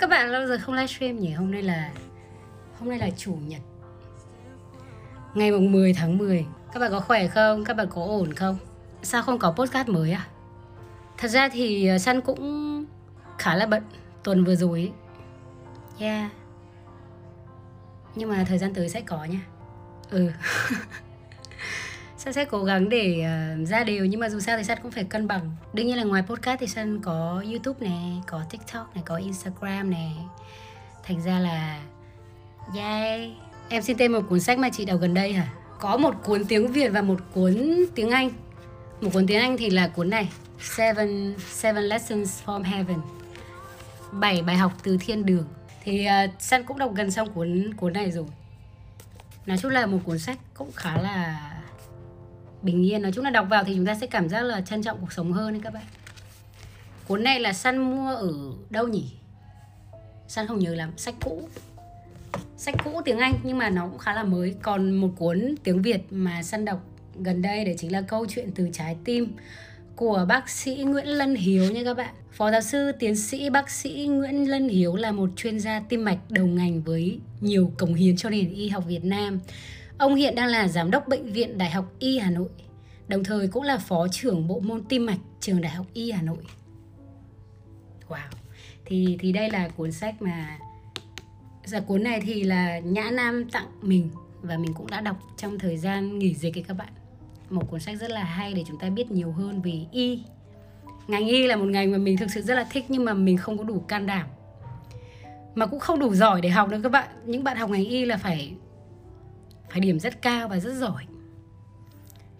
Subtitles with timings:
[0.00, 1.90] các bạn, lâu rồi không livestream nhỉ Hôm nay là
[2.78, 3.60] Hôm nay là chủ nhật
[5.34, 7.64] Ngày mùng 10 tháng 10 Các bạn có khỏe không?
[7.64, 8.56] Các bạn có ổn không?
[9.02, 10.26] Sao không có podcast mới à?
[11.18, 12.84] Thật ra thì ờ, san cũng
[13.38, 13.82] khá là bận
[14.22, 14.92] tuần vừa rồi ấy.
[15.98, 16.30] Yeah
[18.14, 19.40] Nhưng mà thời gian tới sẽ có nha
[20.10, 20.30] Ừ
[22.24, 23.24] Sun sẽ cố gắng để
[23.62, 25.56] uh, ra đều nhưng mà dù sao thì Sun cũng phải cân bằng.
[25.72, 29.90] Đương nhiên là ngoài podcast thì Sun có YouTube này, có TikTok này, có Instagram
[29.90, 30.16] này.
[31.02, 31.80] Thành ra là
[32.76, 33.36] yay.
[33.68, 35.52] Em xin tên một cuốn sách mà chị đọc gần đây hả?
[35.78, 38.30] Có một cuốn tiếng Việt và một cuốn tiếng Anh.
[39.00, 40.28] Một cuốn tiếng Anh thì là cuốn này,
[40.60, 42.98] Seven Seven Lessons from Heaven.
[44.12, 45.44] bảy bài học từ thiên đường.
[45.84, 48.26] Thì ờ, uh, Sun cũng đọc gần xong cuốn cuốn này rồi.
[49.46, 51.49] Nói chung là một cuốn sách cũng khá là
[52.62, 54.82] bình yên, nói chung là đọc vào thì chúng ta sẽ cảm giác là trân
[54.82, 55.84] trọng cuộc sống hơn đấy các bạn
[57.08, 58.32] cuốn này là săn mua ở
[58.70, 59.04] đâu nhỉ
[60.28, 61.48] săn không nhớ lắm, sách cũ
[62.56, 65.82] sách cũ tiếng anh nhưng mà nó cũng khá là mới còn một cuốn tiếng
[65.82, 66.84] việt mà săn đọc
[67.18, 69.32] gần đây đấy chính là câu chuyện từ trái tim
[69.96, 72.14] của bác sĩ Nguyễn Lân Hiếu nha các bạn.
[72.32, 76.04] Phó giáo sư tiến sĩ bác sĩ Nguyễn Lân Hiếu là một chuyên gia tim
[76.04, 79.40] mạch đầu ngành với nhiều cống hiến cho nền y học Việt Nam.
[80.00, 82.48] Ông hiện đang là giám đốc bệnh viện Đại học Y Hà Nội,
[83.08, 86.22] đồng thời cũng là phó trưởng bộ môn tim mạch trường Đại học Y Hà
[86.22, 86.36] Nội.
[88.08, 88.18] Wow.
[88.84, 90.58] Thì thì đây là cuốn sách mà
[91.64, 94.10] dạ cuốn này thì là Nhã Nam tặng mình
[94.42, 96.92] và mình cũng đã đọc trong thời gian nghỉ dịch ấy các bạn.
[97.50, 100.22] Một cuốn sách rất là hay để chúng ta biết nhiều hơn về y.
[101.08, 103.36] Ngành y là một ngành mà mình thực sự rất là thích nhưng mà mình
[103.36, 104.26] không có đủ can đảm
[105.54, 108.04] mà cũng không đủ giỏi để học nữa các bạn những bạn học ngành y
[108.04, 108.54] là phải
[109.70, 111.04] phải điểm rất cao và rất giỏi.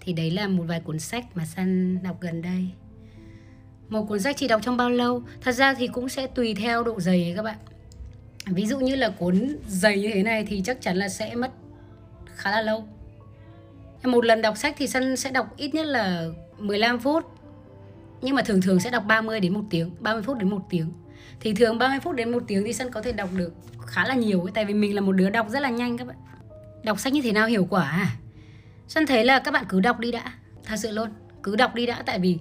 [0.01, 2.71] Thì đấy là một vài cuốn sách mà San đọc gần đây.
[3.89, 5.23] Một cuốn sách chỉ đọc trong bao lâu?
[5.41, 7.59] Thật ra thì cũng sẽ tùy theo độ dày ấy các bạn.
[8.47, 11.51] Ví dụ như là cuốn dày như thế này thì chắc chắn là sẽ mất
[12.35, 12.89] khá là lâu.
[14.05, 16.27] Một lần đọc sách thì San sẽ đọc ít nhất là
[16.59, 17.25] 15 phút.
[18.23, 20.93] Nhưng mà thường thường sẽ đọc 30 đến một tiếng 30 phút đến một tiếng.
[21.41, 23.55] Thì thường 30 phút đến một tiếng thì Sun có thể đọc được
[23.87, 26.07] khá là nhiều ấy, tại vì mình là một đứa đọc rất là nhanh các
[26.07, 26.17] bạn.
[26.85, 28.07] Đọc sách như thế nào hiệu quả à?
[28.89, 30.33] Săn thấy là các bạn cứ đọc đi đã.
[30.65, 31.11] Thật sự luôn,
[31.43, 32.39] Cứ đọc đi đã, Tại vì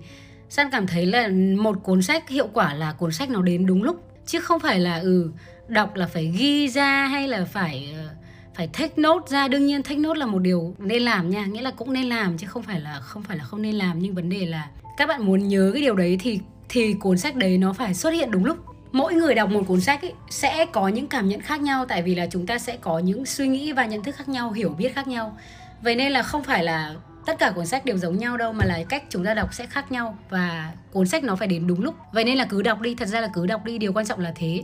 [0.49, 3.83] San cảm thấy là một cuốn sách hiệu quả là cuốn sách nó đến đúng
[3.83, 4.03] lúc.
[4.25, 5.31] Chứ không phải là ừ
[5.67, 8.09] Đọc là phải ghi ra hay là phải ờ,
[8.55, 9.47] phải take note ra.
[9.47, 12.37] Đương nhiên take note là một điều nên làm nha, nghĩa là cũng nên làm,
[12.37, 13.99] chứ không phải là, không phải là không nên làm.
[13.99, 14.67] Nhưng vấn đề là
[14.97, 16.39] các bạn muốn nhớ cái điều đấy thì
[16.69, 18.57] thì cuốn sách đấy nó phải xuất hiện đúng lúc
[18.91, 22.01] mỗi người đọc một cuốn sách ấy, sẽ có những cảm nhận khác nhau tại
[22.01, 24.69] vì là chúng ta sẽ có những suy nghĩ và nhận thức khác nhau hiểu
[24.69, 25.37] biết khác nhau.
[25.81, 26.95] Vậy nên là không phải là
[27.25, 29.65] tất cả cuốn sách đều giống nhau đâu mà là cách chúng ta đọc sẽ
[29.65, 31.95] khác nhau và cuốn sách nó phải đến đúng lúc.
[32.13, 34.19] Vậy nên là cứ đọc đi thật ra là cứ đọc đi điều quan trọng
[34.19, 34.63] là thế.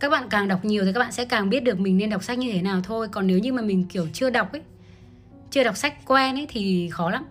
[0.00, 2.22] Các bạn càng đọc nhiều thì các bạn sẽ càng biết được mình nên đọc
[2.24, 3.08] sách như thế nào thôi.
[3.12, 4.62] Còn nếu như mà mình kiểu chưa đọc ấy
[5.50, 7.24] chưa đọc sách quen ấy thì khó lắm.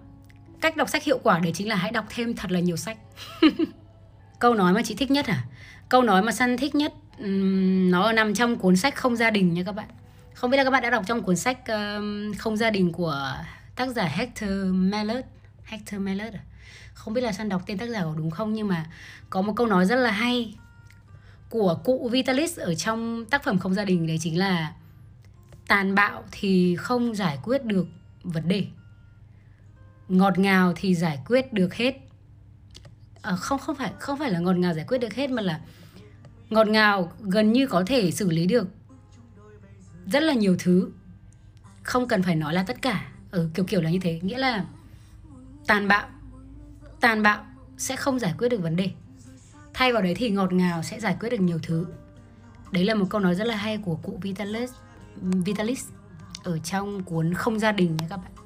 [0.62, 2.98] Cách đọc sách hiệu quả đấy chính là hãy đọc thêm thật là nhiều sách.
[4.40, 5.44] Câu nói mà chị thích nhất à
[5.90, 9.54] câu nói mà săn thích nhất um, nó nằm trong cuốn sách không gia đình
[9.54, 9.88] nha các bạn
[10.34, 13.36] không biết là các bạn đã đọc trong cuốn sách um, không gia đình của
[13.76, 15.26] tác giả Hector Mellert
[15.64, 16.44] Hector Mellert à?
[16.94, 18.86] không biết là săn đọc tên tác giả có đúng không nhưng mà
[19.30, 20.56] có một câu nói rất là hay
[21.50, 24.74] của cụ Vitalis ở trong tác phẩm không gia đình đấy chính là
[25.68, 27.88] tàn bạo thì không giải quyết được
[28.24, 28.66] vấn đề
[30.08, 32.07] ngọt ngào thì giải quyết được hết
[33.28, 35.60] à, không không phải không phải là ngọt ngào giải quyết được hết mà là
[36.50, 38.68] ngọt ngào gần như có thể xử lý được
[40.06, 40.92] rất là nhiều thứ.
[41.84, 43.08] Không cần phải nói là tất cả.
[43.32, 44.20] Ở ừ, kiểu kiểu là như thế.
[44.24, 44.66] Nghĩa là
[45.68, 46.08] tàn bạo
[47.00, 47.46] tàn bạo
[47.78, 48.90] sẽ không giải quyết được vấn đề.
[49.74, 51.86] Thay vào đấy thì ngọt ngào sẽ giải quyết được nhiều thứ.
[52.72, 54.72] Đấy là một câu nói rất là hay của cụ Vitalis
[55.22, 55.86] Vitalis
[56.44, 58.37] ở trong cuốn không gia đình nha các bạn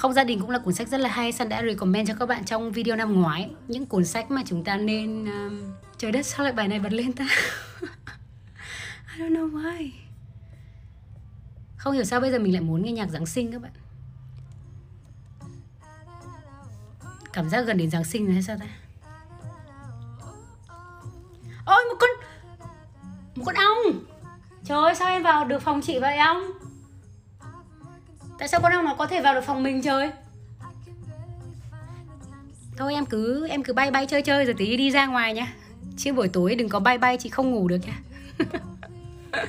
[0.00, 1.32] không gia đình cũng là cuốn sách rất là hay.
[1.32, 3.50] Sun đã recommend cho các bạn trong video năm ngoái.
[3.68, 6.92] Những cuốn sách mà chúng ta nên um, trời đất sao lại bài này bật
[6.92, 7.24] lên ta.
[9.16, 9.90] I don't know why.
[11.76, 13.72] Không hiểu sao bây giờ mình lại muốn nghe nhạc Giáng sinh các bạn.
[17.32, 18.66] Cảm giác gần đến Giáng sinh rồi hay sao ta?
[21.64, 22.10] Ôi một con
[23.34, 24.04] Một con ong.
[24.64, 26.59] Trời ơi sao em vào được phòng chị vậy ong?
[28.40, 30.10] Tại sao con ong nó có thể vào được phòng mình trời
[32.76, 35.54] Thôi em cứ em cứ bay bay chơi chơi rồi tí đi ra ngoài nhá.
[35.96, 37.98] Chứ buổi tối đừng có bay bay chị không ngủ được nha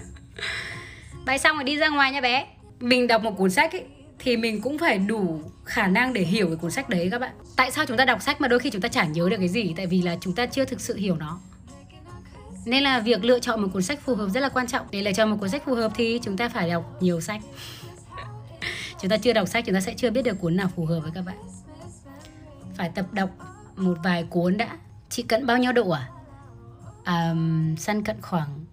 [1.25, 2.45] Bay xong rồi đi ra ngoài nha bé.
[2.79, 3.85] Mình đọc một cuốn sách ấy,
[4.19, 7.31] thì mình cũng phải đủ khả năng để hiểu cái cuốn sách đấy các bạn.
[7.55, 9.47] Tại sao chúng ta đọc sách mà đôi khi chúng ta chả nhớ được cái
[9.47, 9.73] gì?
[9.77, 11.39] Tại vì là chúng ta chưa thực sự hiểu nó.
[12.65, 14.85] Nên là việc lựa chọn một cuốn sách phù hợp rất là quan trọng.
[14.91, 17.41] Để lựa chọn một cuốn sách phù hợp thì chúng ta phải đọc nhiều sách
[19.01, 20.99] chúng ta chưa đọc sách chúng ta sẽ chưa biết được cuốn nào phù hợp
[20.99, 21.37] với các bạn.
[22.75, 23.29] Phải tập đọc
[23.75, 24.77] một vài cuốn đã.
[25.09, 26.09] Chị cận bao nhiêu độ à,
[27.03, 27.35] à
[27.77, 28.65] săn cận khoảng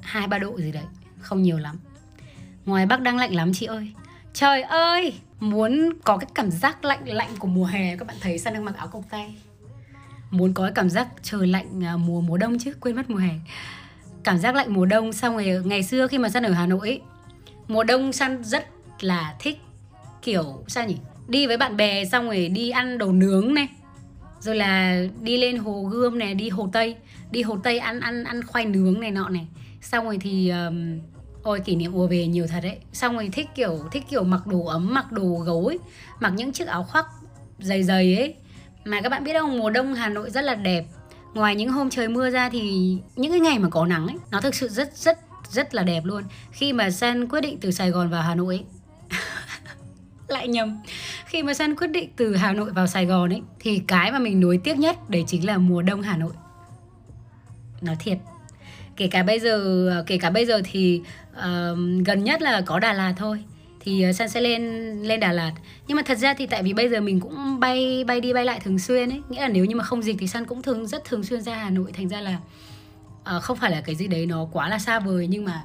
[0.00, 0.84] hai ba độ gì đấy.
[1.20, 1.78] Không nhiều lắm.
[2.64, 3.92] Ngoài bắc đang lạnh lắm chị ơi.
[4.32, 5.20] Trời ơi!
[5.40, 7.96] Muốn có cái cảm giác lạnh lạnh của mùa hè.
[7.96, 9.36] Các bạn thấy săn đang mặc áo cộc tay.
[10.30, 12.74] Muốn có cái cảm giác trời lạnh à, mùa mùa đông chứ.
[12.80, 13.34] Quên mất mùa hè.
[14.24, 15.12] Cảm giác lạnh mùa đông.
[15.12, 17.00] Xong rồi ngày xưa khi mà săn ở hà nội ấy,
[17.68, 18.66] mùa đông săn rất
[19.00, 19.58] là thích
[20.22, 20.96] kiểu sao nhỉ?
[21.28, 23.68] Đi với bạn bè xong rồi đi ăn đồ nướng này
[24.40, 26.96] rồi là đi lên hồ gươm này đi hồ tây
[27.30, 29.46] đi hồ tây ăn ăn ăn khoai nướng này nọ này.
[29.80, 31.00] Xong rồi thì um,
[31.42, 32.78] ôi kỷ niệm ùa về nhiều thật đấy.
[32.92, 35.78] Xong rồi thích kiểu thích kiểu mặc đồ ấm mặc đồ gấu ấy
[36.20, 37.06] mặc những chiếc áo khoác
[37.58, 38.34] dày dày ấy.
[38.84, 40.84] Mà các bạn biết không mùa đông hà nội rất là đẹp.
[41.34, 44.40] Ngoài những hôm trời mưa ra thì những cái ngày mà có nắng ấy nó
[44.40, 45.18] thực sự rất rất
[45.50, 46.22] rất là đẹp luôn.
[46.52, 48.64] Khi mà San quyết định từ Sài Gòn vào Hà Nội ấy,
[50.28, 50.78] lại nhầm.
[51.26, 54.18] Khi mà San quyết định từ Hà Nội vào Sài Gòn ấy thì cái mà
[54.18, 56.32] mình nuối tiếc nhất đấy chính là mùa đông Hà Nội.
[57.80, 58.18] Nói thiệt.
[58.96, 61.02] Kể cả bây giờ kể cả bây giờ thì
[61.32, 61.42] uh,
[62.04, 63.44] gần nhất là có Đà Lạt thôi.
[63.80, 64.62] Thì ờ, San sẽ lên
[65.02, 65.52] lên Đà Lạt.
[65.86, 68.44] Nhưng mà thật ra thì tại vì bây giờ mình cũng bay bay đi bay
[68.44, 70.86] lại thường xuyên ấy nghĩa là nếu như mà không dịch thì San cũng thường
[70.86, 71.92] rất thường xuyên ra Hà Nội.
[71.92, 72.38] Thành ra là
[73.36, 75.26] uh, không phải là cái gì đấy nó quá là xa vời.
[75.26, 75.62] Nhưng mà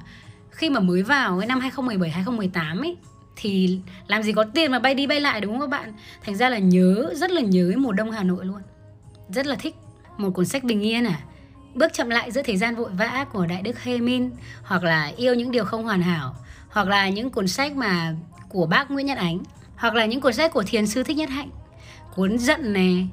[0.50, 2.96] khi mà mới vào cái năm 2017 2018 ấy
[3.36, 5.92] thì làm gì có tiền mà bay đi bay lại đúng không các bạn?
[6.24, 8.62] Thành ra là nhớ rất là nhớ mùa đông Hà Nội luôn.
[9.28, 9.74] Rất là thích
[10.18, 11.20] một cuốn sách bình yên à.
[11.74, 14.30] Bước chậm lại giữa thời gian vội vã của đại đức Hê Min
[14.62, 16.36] hoặc là yêu những điều không hoàn hảo
[16.70, 18.14] hoặc là những cuốn sách mà
[18.48, 19.38] của bác Nguyễn Nhật Ánh
[19.76, 21.50] hoặc là những cuốn sách của thiền sư Thích Nhất Hạnh.
[22.14, 23.08] Cuốn giận này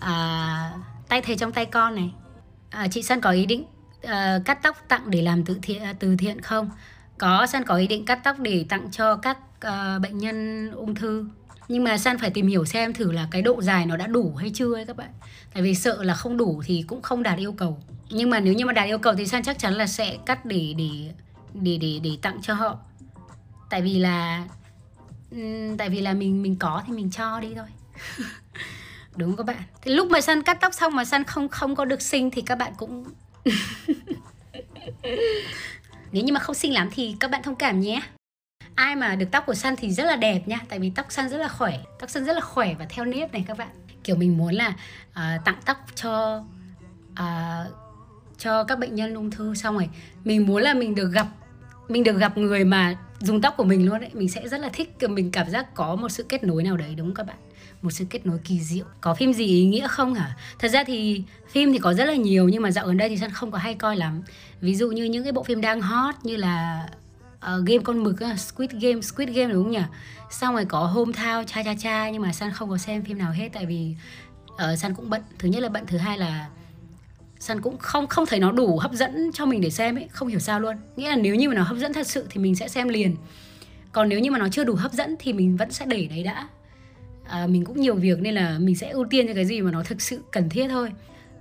[0.00, 0.72] à,
[1.08, 2.10] tay thầy trong tay con này.
[2.70, 3.64] À, chị Sân có ý định
[4.02, 6.70] à, cắt tóc tặng để làm từ thiện từ thiện không?
[7.18, 10.94] Có san có ý định cắt tóc để tặng cho các uh, bệnh nhân ung
[10.94, 11.24] thư.
[11.68, 14.34] Nhưng mà san phải tìm hiểu xem thử là cái độ dài nó đã đủ
[14.34, 15.10] hay chưa ấy các bạn.
[15.54, 17.82] Tại vì sợ là không đủ thì cũng không đạt yêu cầu.
[18.10, 20.44] Nhưng mà nếu như mà đạt yêu cầu thì san chắc chắn là sẽ cắt
[20.44, 20.90] để để
[21.54, 22.78] để để để tặng cho họ.
[23.70, 24.44] Tại vì là
[25.78, 27.66] tại vì là mình mình có thì mình cho đi thôi.
[29.16, 29.62] Đúng các bạn.
[29.82, 32.42] Thì lúc mà san cắt tóc xong mà san không không có được sinh thì
[32.42, 33.04] các bạn cũng
[36.12, 38.02] nếu như mà không xinh lắm thì các bạn thông cảm nhé.
[38.74, 40.58] Ai mà được tóc của săn thì rất là đẹp nha.
[40.68, 41.78] Tại vì tóc săn rất là khỏe.
[42.00, 43.68] Tóc săn rất là khỏe và theo nếp này các bạn.
[44.04, 44.68] Kiểu mình muốn là
[45.10, 46.44] uh, tặng tóc cho
[47.12, 47.72] uh,
[48.38, 49.88] cho các bệnh nhân ung thư xong rồi.
[50.24, 51.26] Mình muốn là mình được gặp
[51.88, 54.68] mình được gặp người mà dùng tóc của mình luôn đấy mình sẽ rất là
[54.72, 57.36] thích mình cảm giác có một sự kết nối nào đấy đúng không các bạn?
[57.82, 58.84] Một sự kết nối kỳ diệu.
[59.00, 60.36] Có phim gì ý nghĩa không hả?
[60.58, 63.18] Thật ra thì phim thì có rất là nhiều nhưng mà dạo gần đây thì
[63.18, 64.22] sân không có hay coi lắm
[64.60, 66.88] ví dụ như những cái bộ phim đang hot như là
[67.36, 69.82] uh, game con mực uh, Squid Game Squid Game đúng không nhỉ?
[70.30, 73.32] Xong rồi có Hometown cha cha cha nhưng mà San không có xem phim nào
[73.32, 73.94] hết tại vì
[74.52, 75.22] uh, San cũng bận.
[75.38, 76.48] Thứ nhất là bận thứ hai là
[77.40, 80.28] San cũng không không thấy nó đủ hấp dẫn cho mình để xem ấy không
[80.28, 80.76] hiểu sao luôn.
[80.96, 83.16] Nghĩa là nếu như mà nó hấp dẫn thật sự thì mình sẽ xem liền.
[83.92, 86.22] Còn nếu như mà nó chưa đủ hấp dẫn thì mình vẫn sẽ để đấy
[86.22, 86.48] đã.
[87.28, 89.70] À, mình cũng nhiều việc nên là mình sẽ ưu tiên cho cái gì mà
[89.70, 90.92] nó thực sự cần thiết thôi.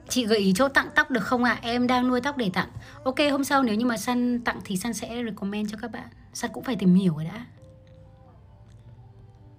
[0.10, 1.60] Chị gợi ý chỗ tặng tóc được không ạ?
[1.62, 1.70] À?
[1.70, 2.70] Em đang nuôi tóc để tặng.
[3.04, 6.08] Ok, hôm sau nếu như mà Sun tặng thì Sun sẽ recommend cho các bạn.
[6.34, 7.46] Sun cũng phải tìm hiểu rồi đã.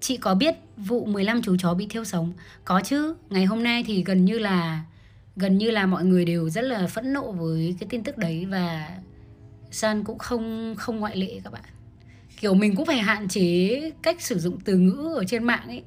[0.01, 2.33] Chị có biết vụ 15 chú chó bị thiêu sống?
[2.65, 3.15] Có chứ.
[3.31, 4.85] Ngày hôm nay thì gần như là,
[5.41, 8.47] Gần như là mọi người đều rất là phẫn nộ với cái tin tức đấy
[8.47, 8.89] Và
[9.71, 11.63] Sun cũng không không ngoại lệ các bạn.
[12.41, 15.83] Kiểu mình cũng phải hạn chế cách sử dụng từ ngữ ở trên mạng ấy.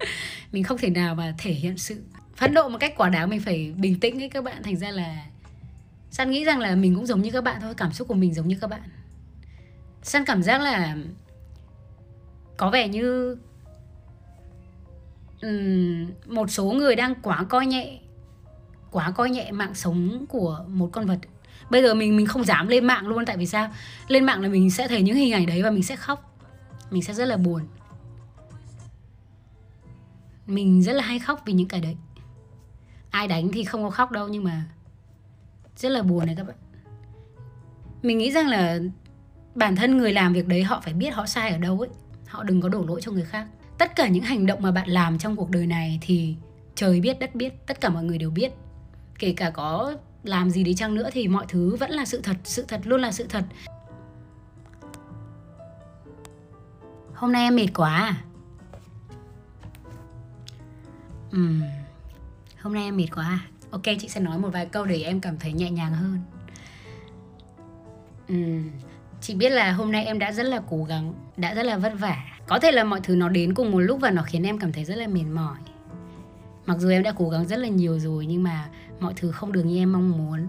[0.52, 2.02] Mình không thể nào mà thể hiện sự
[2.38, 4.62] phẫn nộ một cách quả đáng mình phải bình tĩnh ấy các bạn.
[4.62, 5.26] Thành ra là
[6.10, 8.34] san nghĩ rằng là mình cũng giống như các bạn thôi cảm xúc của mình
[8.34, 8.82] giống như các bạn.
[10.02, 10.96] San cảm giác là
[12.56, 13.36] có vẻ như
[15.42, 17.98] um, một số người đang quá coi nhẹ
[18.90, 21.18] quá coi nhẹ mạng sống của một con vật.
[21.70, 23.70] Bây giờ mình mình không dám lên mạng luôn tại vì sao?
[24.08, 26.38] Lên mạng là mình sẽ thấy những hình ảnh đấy và mình sẽ khóc.
[26.90, 27.62] Mình sẽ rất là buồn.
[30.46, 31.96] Mình rất là hay khóc vì những cái đấy
[33.18, 34.64] ai đánh thì không có khóc đâu, nhưng mà
[35.76, 36.56] rất là buồn này các bạn.
[38.02, 38.78] Mình nghĩ rằng là
[39.54, 41.88] bản thân người làm việc đấy, họ phải biết họ sai ở đâu ấy.
[42.28, 43.46] Họ đừng có đổ lỗi cho người khác.
[43.78, 46.36] Tất cả những hành động mà bạn làm trong cuộc đời này thì
[46.74, 48.52] trời biết, đất biết, tất cả mọi người đều biết.
[49.18, 52.36] Kể cả có làm gì đi chăng nữa thì mọi thứ vẫn là sự thật
[52.44, 53.44] sự thật luôn là sự thật.
[57.14, 58.22] Hôm nay em mệt quá à?
[61.36, 61.77] Uhm
[62.68, 63.40] hôm nay em mệt quá à.
[63.70, 66.20] Ok chị sẽ nói một vài câu để em cảm thấy nhẹ nhàng hơn.
[68.28, 68.70] Ừm,
[69.20, 71.92] chị biết là hôm nay em đã rất là cố gắng đã rất là vất
[71.98, 72.16] vả.
[72.46, 74.72] Có thể là mọi thứ nó đến cùng một lúc và nó khiến em cảm
[74.72, 75.56] thấy rất là mệt mỏi.
[76.66, 78.68] Mặc dù em đã cố gắng rất là nhiều rồi nhưng mà
[79.00, 80.48] mọi thứ không được như em mong muốn.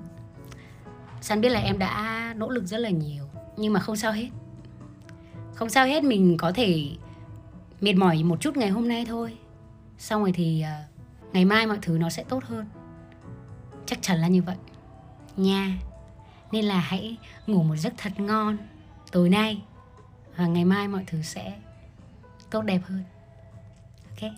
[1.22, 3.24] San biết là em đã nỗ lực rất là nhiều
[3.58, 4.30] nhưng mà không sao hết.
[5.56, 6.88] Không sao hết mình có thể
[7.82, 9.38] mệt mỏi một chút ngày hôm nay thôi.
[9.98, 10.89] Xong rồi thì uh,
[11.34, 12.66] ngày mai mọi thứ nó sẽ tốt hơn.
[13.86, 14.56] Chắc chắn là như vậy.
[15.38, 15.78] Nha.
[16.52, 17.18] Nên là hãy
[17.48, 18.58] ngủ một giấc thật ngon
[19.12, 19.62] tối nay.
[20.36, 21.54] Và ngày mai mọi thứ sẽ
[22.50, 23.04] tốt đẹp hơn.
[24.10, 24.32] Ok?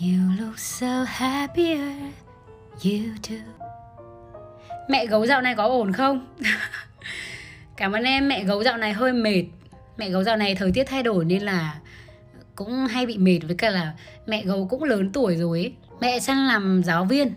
[0.00, 1.92] You look so happier.
[2.84, 3.36] You do.
[4.88, 6.26] Mẹ gấu dạo này có ổn không?
[7.76, 9.44] Cảm ơn em, mẹ gấu dạo này hơi mệt.
[9.96, 11.80] Mẹ gấu dạo này thời tiết thay đổi nên là
[12.58, 13.94] cũng hay bị mệt với cả là
[14.26, 15.72] mẹ gấu cũng lớn tuổi rồi ấy.
[16.00, 17.34] Mẹ sang làm giáo viên.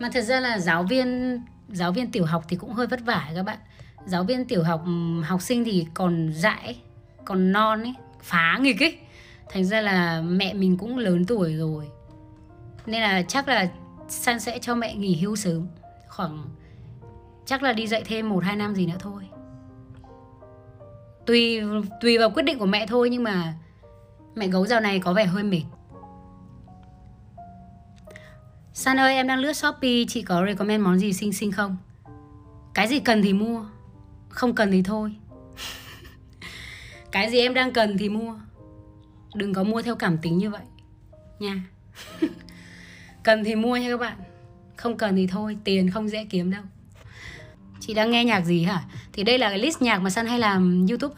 [0.00, 3.30] Mà thật ra là giáo viên giáo viên tiểu học thì cũng hơi vất vả
[3.34, 3.58] các bạn.
[4.06, 6.76] Giáo viên tiểu học ừ, học sinh thì còn dại
[7.24, 8.98] còn non ấy, phá nghịch ấy.
[9.48, 11.88] Thành ra là mẹ mình cũng lớn tuổi rồi.
[12.86, 13.68] Nên là chắc là
[14.08, 15.66] san sẽ cho mẹ nghỉ hưu sớm.
[16.08, 16.44] Khoảng
[17.46, 19.22] chắc là đi dạy thêm một hai năm gì nữa thôi.
[21.26, 21.60] Tùy
[22.00, 23.54] tùy vào quyết định của mẹ thôi nhưng mà
[24.38, 25.62] mẹ gấu dạo này có vẻ hơi mệt.
[28.74, 31.76] San ơi, em đang lướt Shopee, Chị có recommend món gì xinh xinh không?
[32.74, 33.64] Cái gì cần thì mua,
[34.28, 35.14] Không cần thì thôi.
[37.12, 38.34] Cái gì em đang cần thì mua.
[39.34, 40.62] Đừng có mua theo cảm tính như vậy,
[41.38, 41.62] nha.
[43.22, 44.18] Cần thì mua nha các bạn,
[44.76, 46.62] không cần thì thôi, tiền không dễ kiếm đâu.
[47.80, 48.84] Chị đang nghe nhạc gì hả?
[49.12, 51.14] Thì đây là cái list nhạc mà San hay làm youtube,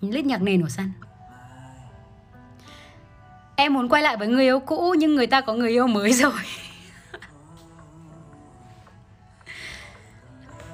[0.00, 0.90] list nhạc nền của San
[3.60, 6.12] em muốn quay lại với người yêu cũ, nhưng người ta có người yêu mới
[6.12, 6.32] rồi.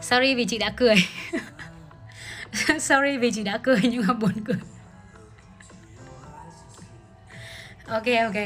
[0.01, 0.95] Sorry vì chị đã cười.
[2.81, 4.59] Sorry vì chị đã cười, nhưng mà buồn cười.
[7.89, 8.37] Ok ok.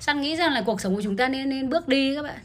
[0.00, 2.38] Săn nghĩ rằng là cuộc sống của chúng ta nên nên bước đi các bạn.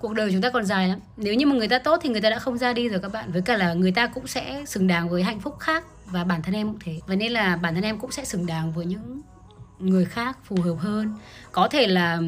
[0.00, 1.00] Cuộc đời chúng ta còn dài lắm.
[1.16, 3.12] Nếu như mà người ta tốt thì người ta đã không ra đi rồi các
[3.12, 3.32] bạn.
[3.32, 6.42] Với cả là người ta cũng sẽ xứng đáng với hạnh phúc khác và bản
[6.42, 7.00] thân em cũng thế.
[7.06, 9.22] Và nên là bản thân em cũng sẽ xứng đáng với những
[9.84, 11.14] người khác phù hợp hơn.
[11.52, 12.20] Có thể là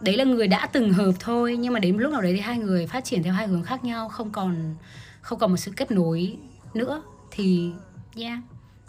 [0.00, 2.58] đấy là người đã từng hợp thôi, nhưng mà đến lúc nào đấy thì hai
[2.58, 4.74] người phát triển theo hai hướng khác nhau, không còn
[5.20, 6.36] không còn một sự kết nối
[6.74, 7.70] nữa, thì
[8.16, 8.38] yeah.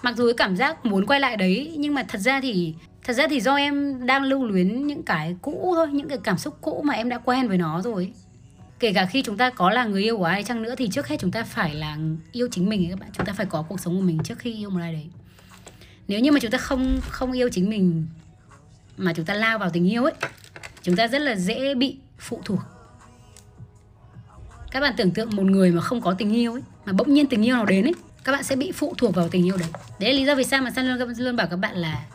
[0.02, 3.14] Mặc dù cái cảm giác muốn quay lại đấy, nhưng mà thật ra thì, thật
[3.14, 6.58] ra thì do em đang lưu luyến những cái cũ thôi, những cái cảm xúc
[6.62, 8.14] cũ mà em đã quen với nó rồi.
[8.80, 11.08] Kể cả khi chúng ta có là người yêu của ai chăng nữa thì trước
[11.08, 11.98] hết chúng ta phải là
[12.32, 13.10] yêu chính mình ấy các bạn.
[13.14, 15.08] Chúng ta phải có cuộc sống của mình trước khi yêu một ai đấy
[16.10, 18.08] nếu như mà chúng ta không không yêu chính mình
[18.98, 20.14] mà chúng ta lao vào tình yêu ấy
[20.82, 22.60] chúng ta rất là dễ bị phụ thuộc.
[24.72, 27.28] Các bạn tưởng tượng một người mà không có tình yêu ấy mà bỗng nhiên
[27.28, 29.70] tình yêu nào đến ấy các bạn sẽ bị phụ thuộc vào tình yêu đấy.
[30.00, 32.06] Đấy là lý do vì sao mà san luôn luôn bảo các bạn là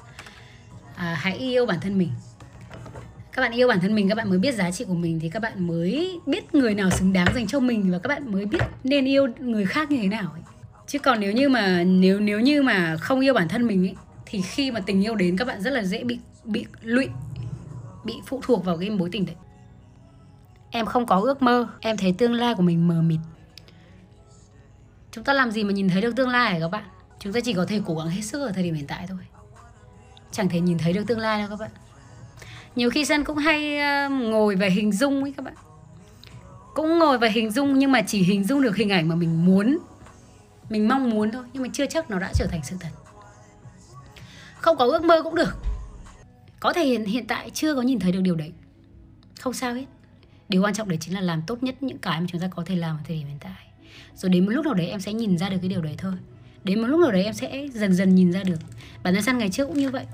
[0.97, 2.11] à, hãy yêu bản thân mình.
[3.33, 5.29] Các bạn yêu bản thân mình các bạn mới biết giá trị của mình thì
[5.29, 8.47] các bạn mới biết người nào xứng đáng dành cho mình và các bạn mới
[8.47, 10.54] biết nên yêu người khác như thế nào ấy
[10.87, 13.95] chứ còn nếu như mà nếu nếu như mà không yêu bản thân mình ấy,
[14.27, 17.09] thì khi mà tình yêu đến các bạn rất là dễ bị bị lụy
[18.05, 19.37] bị phụ thuộc vào cái mối tình đấy.
[20.71, 23.21] Em không có ước mơ em thấy tương lai của mình mờ mịt.
[25.13, 26.85] Chúng ta làm gì mà nhìn thấy được tương lai hả các bạn?
[27.19, 29.19] Chúng ta chỉ có thể cố gắng hết sức ở thời điểm hiện tại thôi.
[30.33, 31.71] Chẳng thể nhìn thấy được tương lai đâu các bạn.
[32.77, 35.55] Nhiều khi sân cũng hay ờ, ngồi và hình dung ấy các bạn.
[36.75, 39.45] Cũng ngồi và hình dung nhưng mà chỉ hình dung được hình ảnh mà mình
[39.45, 39.79] muốn
[40.69, 42.89] mình mong muốn thôi, nhưng mà chưa chắc nó đã trở thành sự thật.
[44.57, 45.57] Không có ước mơ cũng được.
[46.61, 48.53] Có thể hiện hiện tại chưa có nhìn thấy được điều đấy.
[49.41, 49.85] Không sao hết.
[50.49, 52.63] Điều quan trọng đấy chính là làm tốt nhất những cái mà chúng ta có
[52.67, 53.67] thể làm ở thời điểm hiện tại.
[54.17, 56.13] Rồi đến một lúc nào đấy em sẽ nhìn ra được cái điều đấy thôi.
[56.65, 58.59] Đến một lúc nào đấy em sẽ dần dần nhìn ra được.
[59.03, 60.05] Bản thân săn ngày trước cũng như vậy.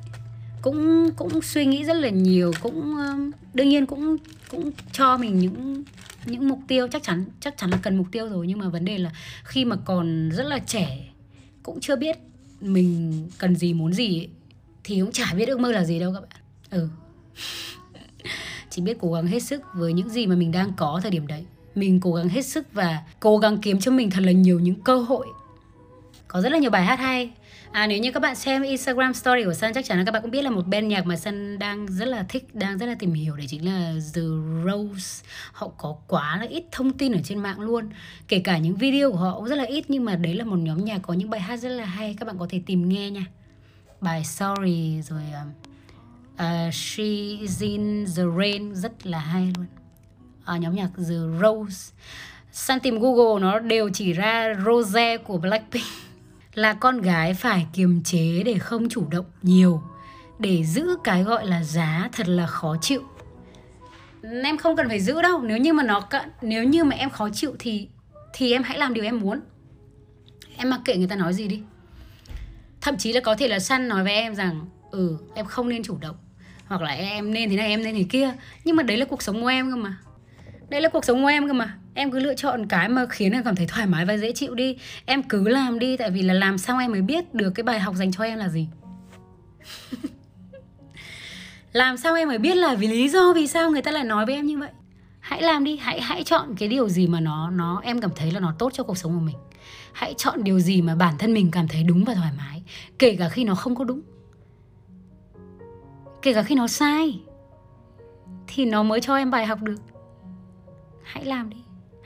[0.63, 2.97] Cũng cũng suy nghĩ rất là nhiều, cũng
[3.55, 4.17] đương nhiên cũng
[4.51, 5.85] cũng cho mình những
[6.25, 8.85] những mục tiêu chắc chắn chắc chắn là cần mục tiêu rồi nhưng mà vấn
[8.85, 9.11] đề là
[9.45, 11.09] khi mà còn rất là trẻ
[11.63, 12.17] cũng chưa biết
[12.61, 14.29] mình cần gì muốn gì ấy,
[14.85, 16.41] thì cũng chả biết ước mơ là gì đâu các bạn.
[16.71, 16.89] Ừ.
[18.71, 21.27] Chỉ biết cố gắng hết sức với những gì mà mình đang có thời điểm
[21.27, 21.45] đấy.
[21.75, 24.81] Mình cố gắng hết sức và cố gắng kiếm cho mình thật là nhiều những
[24.81, 25.27] cơ hội.
[26.29, 27.31] Có rất là nhiều bài hát hay.
[27.73, 30.23] À, nếu như các bạn xem Instagram story của Sun chắc chắn là các bạn
[30.23, 32.95] cũng biết là một band nhạc mà Sun đang rất là thích, đang rất là
[32.99, 34.21] tìm hiểu đấy chính là The
[34.65, 35.25] Rose.
[35.53, 37.91] Họ có quá là ít thông tin ở trên mạng luôn.
[38.29, 40.57] Kể cả những video của họ cũng rất là ít nhưng mà đấy là một
[40.57, 43.11] nhóm nhạc có những bài hát rất là hay các bạn có thể tìm nghe
[43.11, 43.25] nha.
[44.01, 45.53] bài Sorry rồi um,
[46.37, 47.05] à, uh, She
[47.41, 49.67] is in the Rain rất là hay luôn
[50.45, 51.93] À, nhóm nhạc The Rose
[52.53, 56.10] Sun tìm Google nó đều chỉ ra Rose của Blackpink
[56.55, 59.83] là con gái phải kiềm chế để không chủ động nhiều,
[60.39, 63.03] để giữ cái gọi là giá thật là khó chịu.
[64.45, 66.09] Em không cần phải giữ đâu, nếu như mà nó
[66.43, 67.89] nếu như mà em khó chịu thì
[68.33, 69.41] thì em hãy làm điều em muốn.
[70.57, 71.63] Em mặc kệ người ta nói gì đi.
[72.81, 75.83] Thậm chí là có thể là săn nói với em rằng ừ em không nên
[75.83, 76.17] chủ động.
[76.67, 78.35] Hoặc là, em nên thế này, em nên thế kia.
[78.65, 79.97] Nhưng mà đấy là cuộc sống của em cơ mà.
[80.69, 83.33] Đây là cuộc sống của em cơ mà em cứ lựa chọn cái mà khiến
[83.33, 84.77] em cảm thấy thoải mái và dễ chịu đi.
[85.05, 87.81] Em cứ làm đi tại vì là làm sao em mới biết được cái bài
[87.81, 88.69] học dành cho em là gì.
[91.73, 94.27] Làm sao em mới biết là vì lý do vì sao người ta lại nói
[94.27, 94.71] với em như vậy.
[95.21, 98.31] Hãy làm đi hãy hãy chọn cái điều gì mà nó nó em cảm thấy
[98.31, 99.37] là nó tốt cho cuộc sống của mình.
[99.93, 102.63] Hãy chọn điều gì mà bản thân mình cảm thấy đúng và thoải mái
[102.99, 104.01] kể cả khi nó không có đúng.
[106.23, 107.21] Kể cả khi nó sai
[108.47, 109.81] thì nó mới cho em bài học được.
[111.03, 111.57] Hãy làm đi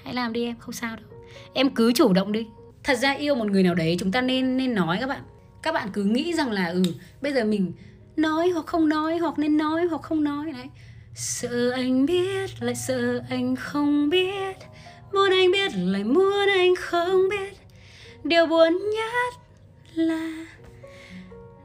[0.05, 1.07] hãy làm đi em, không sao đâu.
[1.53, 2.47] Em cứ chủ động đi.
[2.83, 5.23] Thật ra yêu một người nào đấy, chúng ta nên nên nói các bạn.
[5.63, 6.83] Các bạn cứ nghĩ rằng là ừ
[7.23, 7.73] bây giờ mình
[8.17, 10.67] nói hoặc không nói, hoặc nên nói hoặc không nói, đấy.
[11.15, 14.57] Sợ anh biết, lại sợ anh không biết.
[15.13, 17.57] Muốn anh biết, lại muốn anh không biết.
[18.25, 19.35] Điều buồn nhất
[19.95, 20.47] là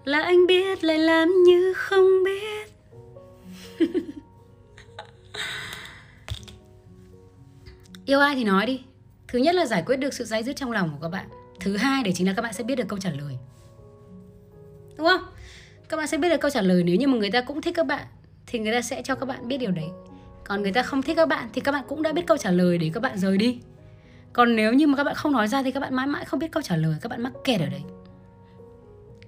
[0.05, 2.71] là anh biết, lại làm như không biết.
[8.09, 8.81] yêu ai thì nói đi.
[9.27, 11.25] Thứ nhất là giải quyết được sự dây dứt trong lòng của các bạn.
[11.59, 13.37] Thứ hai để chính là các bạn sẽ biết được câu trả lời.
[14.97, 15.21] Đúng không?
[15.89, 16.83] Các bạn sẽ biết được câu trả lời.
[16.83, 18.05] Nếu như mà người ta cũng thích các bạn,
[18.47, 19.89] thì người ta sẽ cho các bạn biết điều đấy.
[20.43, 22.51] Còn người ta không thích các bạn, thì các bạn cũng đã biết câu trả
[22.51, 23.59] lời để các bạn rời đi.
[24.33, 26.39] Còn nếu như mà các bạn không nói ra, thì các bạn mãi mãi không
[26.39, 26.95] biết câu trả lời.
[27.01, 27.83] Các bạn mắc kẹt ở đấy.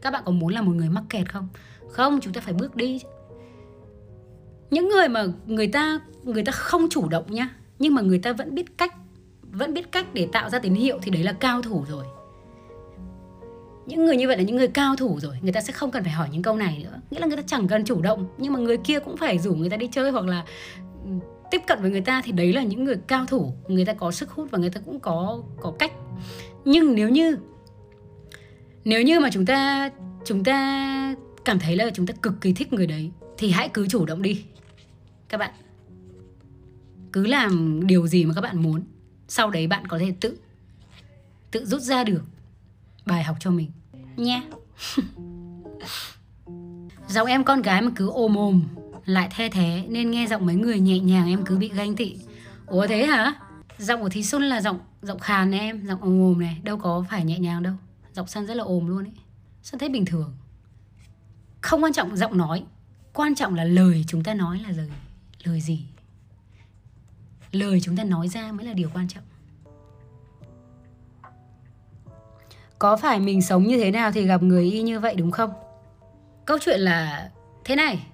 [0.02, 1.48] Các bạn có muốn là một người mắc kẹt không?
[1.90, 3.02] Không, chúng ta phải bước đi.
[4.70, 7.50] Những người mà người ta người ta không chủ động nhá
[7.82, 8.96] nhưng mà người ta vẫn biết cách,
[9.42, 12.06] vẫn biết cách để tạo ra tín hiệu thì đấy là cao thủ rồi.
[13.86, 16.04] Những người như vậy là những người cao thủ rồi, người ta sẽ không cần
[16.04, 17.02] phải hỏi những câu này nữa.
[17.12, 19.54] Nghĩa là người ta chẳng cần chủ động, nhưng mà người kia cũng phải rủ
[19.54, 20.46] người ta đi chơi hoặc là
[21.06, 21.12] ừ,
[21.52, 23.54] tiếp cận với người ta thì đấy là những người cao thủ.
[23.68, 25.92] Người ta có sức hút và người ta cũng có có cách.
[26.66, 27.38] Nhưng nếu như
[28.86, 29.90] nếu như mà chúng ta
[30.26, 31.16] chúng ta
[31.46, 34.22] cảm thấy là chúng ta cực kỳ thích người đấy thì hãy cứ chủ động
[34.22, 34.44] đi.
[35.30, 35.52] Các bạn
[37.14, 38.84] cứ làm điều gì mà các bạn muốn,
[39.28, 40.38] sau đấy bạn có thể tự
[41.52, 42.24] tự rút ra được
[43.06, 43.72] bài học cho mình.
[44.18, 44.42] Nha.
[47.08, 48.64] Giọng em con gái mà cứ ôm ôm
[49.06, 52.18] lại the thế, nên nghe giọng mấy người nhẹ nhàng em cứ bị ganh tị.
[52.66, 53.34] Ủa thế hả?
[53.78, 56.78] Giọng của thí xuân là giọng giọng khàn này em, giọng ồm ồm này, đâu
[56.78, 57.74] có phải nhẹ nhàng đâu.
[58.14, 59.14] Giọng săn rất là ồm luôn ấy.
[59.64, 60.34] Săn thấy bình thường.
[61.62, 62.64] Không quan trọng giọng nói,
[63.14, 64.90] quan trọng là lời chúng ta nói là lời
[65.44, 65.86] lời gì
[67.52, 69.24] lời chúng ta nói ra mới là điều quan trọng.
[72.80, 75.54] Có phải mình sống như thế nào thì gặp người y như vậy đúng không?
[76.46, 77.30] Câu chuyện là
[77.66, 78.08] thế này.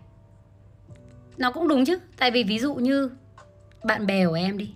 [1.38, 2.00] Nó cũng đúng chứ.
[2.18, 3.12] Tại vì ví dụ như
[3.84, 4.74] bạn bè của em đi.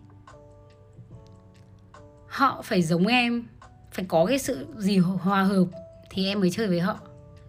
[2.28, 3.48] Họ phải giống em
[3.92, 5.66] phải có cái sự gì hòa hợp
[6.10, 7.00] thì em mới chơi với họ.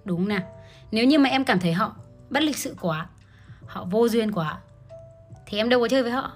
[0.05, 0.43] Đúng nào.
[0.91, 1.97] Nếu như mà em cảm thấy họ
[2.31, 3.09] bất lịch sự quá
[3.67, 4.61] họ vô duyên quá
[5.47, 6.33] thì em đâu có chơi với họ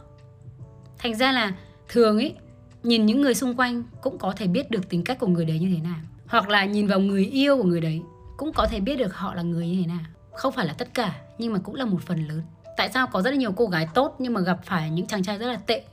[1.07, 1.53] thành ra là
[1.89, 2.35] thường ấy,
[2.83, 5.59] nhìn những người xung quanh cũng có thể biết được tính cách của người đấy
[5.59, 5.99] như thế nào.
[6.27, 8.03] Hoặc là nhìn vào người yêu của người đấy
[8.37, 10.05] cũng có thể biết được họ là người như thế nào.
[10.33, 12.43] Không phải là tất cả, nhưng mà cũng là một phần lớn.
[12.77, 15.23] Tại sao có rất là nhiều cô gái tốt nhưng mà gặp phải những chàng
[15.23, 15.85] trai rất là tệ?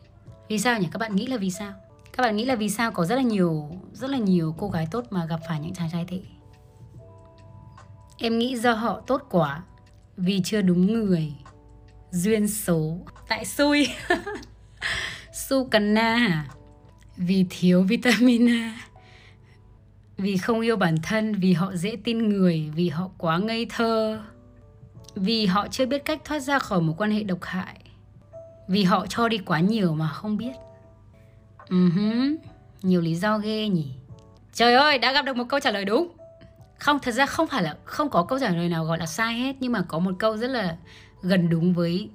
[0.49, 0.87] Vì sao nhỉ?
[0.91, 1.73] Các bạn nghĩ là vì sao?
[2.13, 4.87] Các bạn nghĩ là vì sao có rất là nhiều, rất là nhiều cô gái
[4.91, 6.19] tốt mà gặp phải những chàng trai tệ?
[8.17, 9.63] Em nghĩ do họ tốt quá
[10.17, 11.33] vì chưa đúng người,
[12.11, 12.97] duyên số.
[13.27, 13.87] Tại xui.
[15.33, 15.69] su
[17.17, 18.81] vì thiếu vitamin A.
[20.17, 24.19] Vì không yêu bản thân, vì họ dễ tin người, vì họ quá ngây thơ.
[25.15, 27.79] Vì họ chưa biết cách thoát ra khỏi một quan hệ độc hại.
[28.67, 30.53] Vì họ cho đi quá nhiều mà không biết.
[31.69, 32.35] Uh-huh.
[32.81, 33.87] nhiều lý do ghê nhỉ.
[34.53, 36.07] Trời ơi, đã gặp được một câu trả lời đúng.
[36.79, 39.33] Không, thật ra không phải là không có câu trả lời nào gọi là sai
[39.33, 40.77] hết, nhưng mà có một câu rất là
[41.21, 42.09] gần đúng với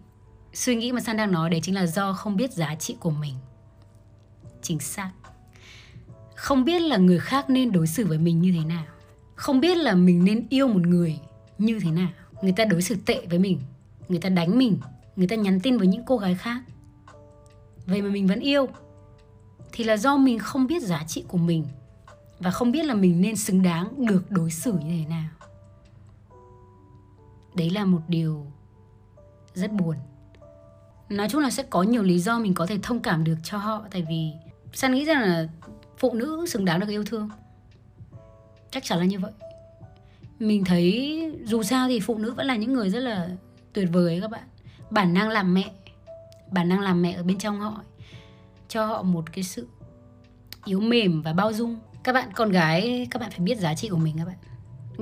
[0.52, 3.11] suy nghĩ mà san đang nói đấy chính là do không biết giá trị của
[3.11, 3.34] mình.
[4.62, 5.11] Chính xác.
[6.34, 8.84] Không biết là người khác nên đối xử với mình như thế nào.
[9.34, 11.20] Không biết là mình nên yêu một người
[11.58, 12.08] như thế nào.
[12.42, 13.61] Người ta đối xử tệ với mình,
[14.08, 14.78] người ta đánh mình,
[15.16, 16.62] người ta nhắn tin với những cô gái khác.
[17.87, 18.66] Vậy mà mình vẫn yêu.
[19.72, 21.64] Thì là do mình không biết giá trị của mình
[22.38, 25.28] và không biết là mình nên xứng đáng được đối xử như thế nào.
[27.54, 28.46] Đấy là một điều
[29.54, 29.96] rất buồn
[31.09, 33.59] nói chung là sẽ có nhiều lý do mình có thể thông cảm được cho
[33.59, 34.33] họ, tại vì
[34.73, 35.49] san nghĩ rằng là
[35.99, 37.31] phụ nữ xứng đáng được yêu thương.
[38.71, 39.33] Chắc chắn là như vậy.
[40.38, 43.29] Mình thấy dù sao thì phụ nữ vẫn là những người rất là
[43.73, 44.42] tuyệt vời ấy các bạn.
[44.90, 45.71] Bản năng làm mẹ,
[46.51, 47.83] bản năng làm mẹ ở bên trong họ
[48.68, 49.66] cho họ một cái sự
[50.64, 51.79] yếu mềm và bao dung.
[52.03, 54.37] Các bạn, con gái, các bạn phải biết giá trị của mình các bạn.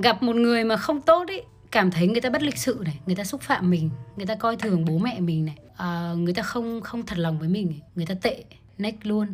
[0.03, 1.43] Gặp một người mà không tốt ấy
[1.77, 4.35] cảm thấy người ta bất lịch sự này người ta xúc phạm mình người ta
[4.35, 5.57] coi thường bố mẹ mình này.
[5.77, 7.81] À, người ta không không thật lòng với mình này.
[7.95, 8.45] người ta tệ
[8.79, 9.29] nách luôn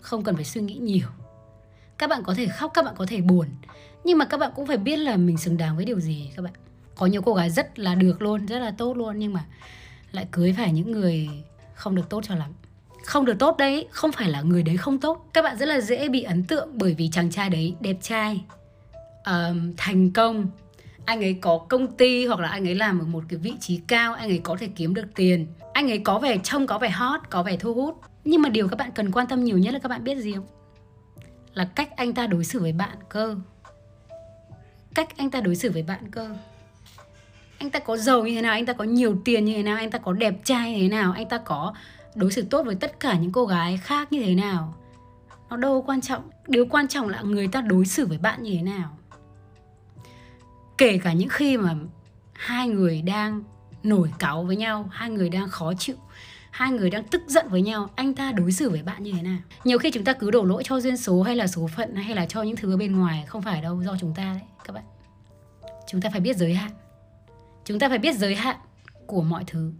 [0.00, 1.06] không cần phải suy nghĩ nhiều.
[1.98, 3.46] Các bạn có thể khóc các bạn có thể buồn
[4.04, 6.42] nhưng mà các bạn cũng phải biết là mình xứng đáng với điều gì các
[6.42, 6.52] bạn.
[6.96, 9.44] Có nhiều cô gái rất là được luôn rất là tốt luôn nhưng mà
[10.12, 11.28] lại cưới phải những người
[11.74, 12.50] không được tốt cho lắm.
[13.04, 15.28] Không được tốt đấy không phải là người đấy không tốt.
[15.32, 18.44] Các bạn rất là dễ bị ấn tượng bởi vì chàng trai đấy đẹp trai
[19.26, 20.46] um, thành công
[21.08, 23.80] anh ấy có công ty hoặc là anh ấy làm ở một cái vị trí
[23.86, 25.46] cao, anh ấy có thể kiếm được tiền.
[25.72, 28.00] Anh ấy có vẻ trông, có vẻ hot, có vẻ thu hút.
[28.24, 30.32] Nhưng mà điều các bạn cần quan tâm nhiều nhất là các bạn biết gì
[30.32, 30.46] không?
[31.54, 33.36] Là cách anh ta đối xử với bạn cơ.
[34.94, 36.28] Cách anh ta đối xử với bạn cơ.
[37.58, 39.76] Anh ta có giàu như thế nào, anh ta có nhiều tiền như thế nào,
[39.76, 41.74] anh ta có đẹp trai như thế nào, anh ta có
[42.14, 44.74] đối xử tốt với tất cả những cô gái khác như thế nào?
[45.50, 48.54] Nó đâu quan trọng, điều quan trọng là người ta đối xử với bạn như
[48.56, 48.97] thế nào?
[50.78, 51.74] Kể cả những khi mà
[52.32, 53.42] hai người đang
[53.82, 55.96] nổi cáu với nhau hai người đang khó chịu
[56.50, 59.22] hai người đang tức giận với nhau anh ta đối xử với bạn như thế
[59.22, 59.38] nào?
[59.64, 62.14] Nhiều khi chúng ta cứ đổ lỗi cho duyên số hay là số phận hay
[62.14, 64.84] là cho những thứ bên ngoài không phải đâu do chúng ta đấy các bạn.
[65.88, 66.70] Chúng ta phải biết giới hạn.
[67.64, 68.56] Chúng ta phải biết giới hạn
[69.06, 69.72] của mọi thứ.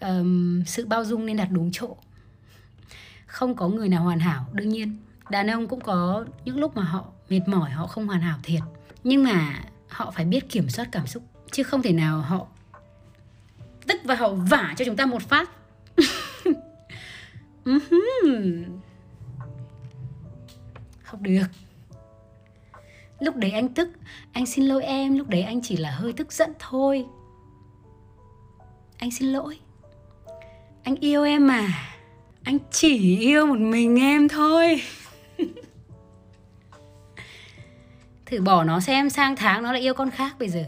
[0.00, 1.96] Um, sự bao dung nên đặt đúng chỗ.
[3.26, 4.96] Không có người nào hoàn hảo đương nhiên.
[5.30, 8.62] Đàn ông cũng có những lúc mà họ mệt mỏi họ không hoàn hảo thiệt.
[9.04, 9.60] Nhưng mà
[10.00, 12.46] họ phải biết kiểm soát cảm xúc, chứ không thể nào họ
[13.86, 15.50] tức và họ vả cho chúng ta một phát.
[21.02, 21.46] Không được.
[23.20, 23.88] Lúc đấy anh tức,
[24.32, 27.06] anh xin lỗi em, lúc đấy anh chỉ là hơi tức giận thôi.
[28.98, 29.58] Anh xin lỗi.
[30.82, 31.68] Anh yêu em mà.
[32.42, 34.82] Anh chỉ yêu một mình em thôi.
[38.30, 40.64] Thử bỏ nó xem sang tháng nó lại yêu con khác bây giờ.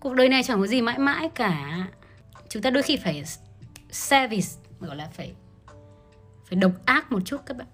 [0.00, 1.86] Cuộc đời này chẳng có gì mãi mãi cả.
[2.48, 3.24] Chúng ta đôi khi phải
[3.90, 4.48] service
[4.80, 5.32] gọi là phải
[6.48, 7.66] phải độc ác một chút các bạn.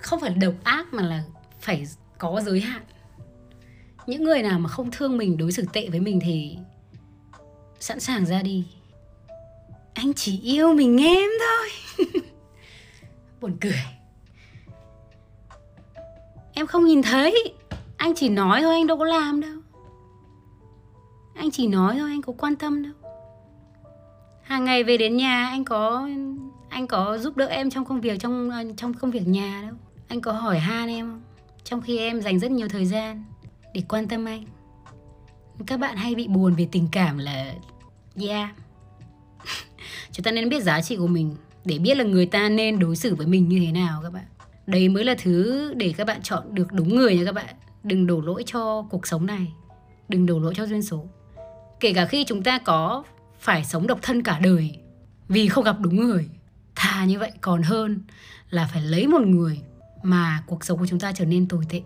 [0.00, 1.22] Không phải độc ác mà là
[1.60, 1.86] phải
[2.18, 2.82] có giới hạn.
[4.06, 6.58] Những người nào mà không thương mình, đối xử tệ với mình thì
[7.80, 8.66] sẵn sàng ra đi.
[9.94, 11.68] Anh chỉ yêu mình em thôi.
[13.40, 13.82] Buồn cười.
[16.52, 17.54] Em không nhìn thấy
[18.02, 19.54] anh chỉ nói thôi, anh đâu có làm đâu.
[21.34, 22.92] Anh chỉ nói thôi, anh có quan tâm đâu.
[24.42, 26.08] Hàng ngày về đến nhà, anh có
[26.68, 29.76] anh có giúp đỡ em trong công việc, trong trong công việc nhà đâu.
[30.08, 31.22] Anh có hỏi han em không?
[31.64, 33.24] Trong khi em dành rất nhiều thời gian
[33.74, 34.44] để quan tâm anh.
[35.66, 37.54] Các bạn hay bị buồn về tình cảm là,
[38.20, 38.50] yeah.
[40.12, 41.36] Chúng ta nên biết giá trị của mình.
[41.64, 44.24] Để biết là người ta nên đối xử với mình như thế nào các bạn.
[44.66, 48.06] Đấy mới là thứ để các bạn chọn được đúng người nha các bạn đừng
[48.06, 49.52] đổ lỗi cho cuộc sống này.
[50.08, 51.04] Đừng đổ lỗi cho duyên số.
[51.80, 53.02] Kể cả khi chúng ta có
[53.38, 54.78] phải sống độc thân cả đời
[55.28, 56.28] vì không gặp đúng người,
[56.74, 58.00] thà như vậy còn hơn
[58.50, 59.60] là phải lấy một người
[60.02, 61.82] mà cuộc sống của chúng ta trở nên tồi tệ.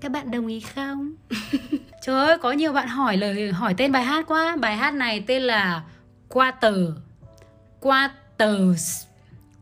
[0.00, 1.14] Các bạn đồng ý không?
[2.02, 4.56] Trời ơi, có nhiều bạn hỏi lời, hỏi tên bài hát quá.
[4.60, 5.84] Bài hát này tên là
[6.28, 6.74] quarter.
[7.80, 9.06] Quarters.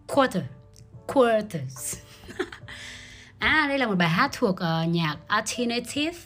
[0.07, 0.43] Quarter.
[1.07, 1.97] Quarters
[3.43, 6.19] à đây là một bài hát thuộc uh, nhạc alternative.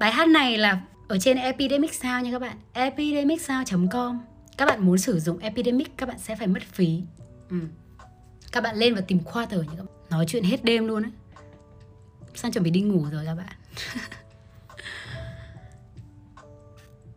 [0.00, 2.56] Bài hát này là ở trên epidemic sound nha các bạn.
[2.72, 4.20] Epidemic sound.com
[4.56, 7.02] các bạn muốn sử dụng epidemic các bạn sẽ phải mất phí.
[7.50, 7.56] Ừ.
[8.52, 9.94] các bạn lên và tìm quarter nha các bạn.
[10.10, 11.10] Nói chuyện hết đêm luôn á.
[12.34, 13.56] Sang chuẩn bị đi ngủ rồi các bạn.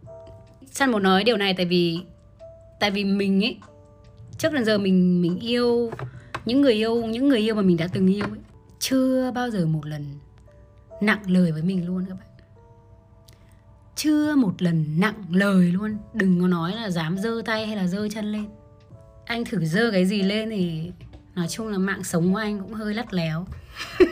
[0.72, 2.00] San muốn nói điều này tại vì
[2.80, 3.58] tại vì mình ấy
[4.38, 5.92] trước đến giờ mình mình yêu
[6.50, 8.40] những người yêu, những người yêu mà mình đã từng yêu ấy,
[8.80, 10.06] chưa bao giờ một lần
[11.02, 12.28] nặng lời với mình luôn các bạn.
[13.96, 15.98] Chưa một lần nặng lời luôn.
[16.14, 18.46] Đừng có nói là dám giơ tay hay là giơ chân lên.
[19.26, 20.92] Anh thử giơ cái gì lên thì
[21.36, 23.46] nói chung là mạng sống của anh cũng hơi lắt léo.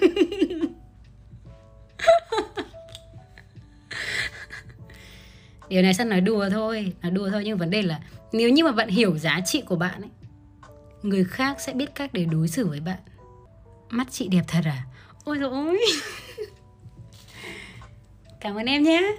[5.70, 7.42] Điều này sẵn nói đùa thôi, nói đùa thôi.
[7.46, 8.00] Nhưng vấn đề là
[8.32, 10.10] nếu như mà bạn hiểu giá trị của bạn ấy
[11.10, 13.00] người khác sẽ biết cách để đối xử với bạn.
[13.90, 14.84] Mắt chị đẹp thật à?
[15.24, 15.80] Ôi dồi ôi.
[18.40, 19.16] Cảm ơn em nhé.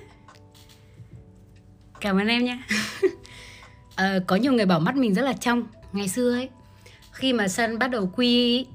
[2.01, 2.63] Cảm ơn em nhé.
[3.97, 6.49] À, có nhiều người bảo mắt mình rất là trong ngày xưa ấy.
[7.13, 8.67] Khi mà sân bắt đầu quy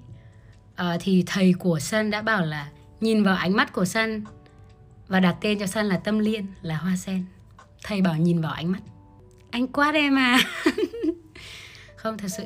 [0.76, 2.70] à, thì thầy của sân đã bảo là
[3.02, 4.24] nhìn vào ánh mắt của sân
[5.08, 7.26] và đặt tên cho sân là tâm liên là hoa sen.
[7.84, 8.82] Thầy bảo nhìn vào ánh mắt.
[9.52, 10.40] Anh quát em à.
[11.96, 12.44] Không thật sự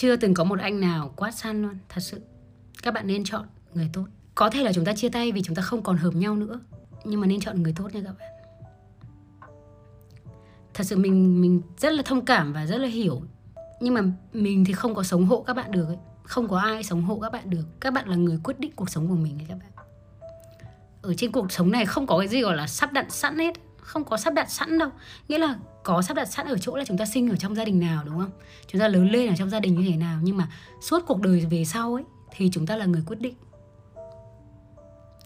[0.00, 2.20] chưa từng có một anh nào quát săn luôn, thật sự.
[2.82, 4.04] Các bạn nên chọn người tốt.
[4.34, 6.60] Có thể là chúng ta chia tay vì chúng ta không còn hợp nhau nữa,
[7.04, 8.28] nhưng mà nên chọn người tốt nha các bạn.
[10.74, 13.22] Thật sự mình mình rất là thông cảm và rất là hiểu,
[13.80, 14.00] nhưng mà
[14.32, 15.98] mình thì không có sống hộ các bạn được ấy.
[16.22, 17.80] Không có ai sống hộ các bạn được.
[17.80, 19.86] Các bạn là người quyết định cuộc sống của mình ấy các bạn.
[21.02, 23.54] Ở trên cuộc sống này không có cái gì gọi là sắp đặt sẵn hết,
[23.80, 24.90] không có sắp đặt sẵn đâu.
[25.28, 27.64] Nghĩa là có sắp đặt sẵn ở chỗ là chúng ta sinh ở trong gia
[27.64, 28.30] đình nào, đúng không?
[28.66, 30.20] Chúng ta lớn lên ở trong gia đình như thế nào.
[30.22, 30.48] Nhưng mà
[30.80, 33.34] suốt cuộc đời về sau ấy, thì chúng ta là người quyết định.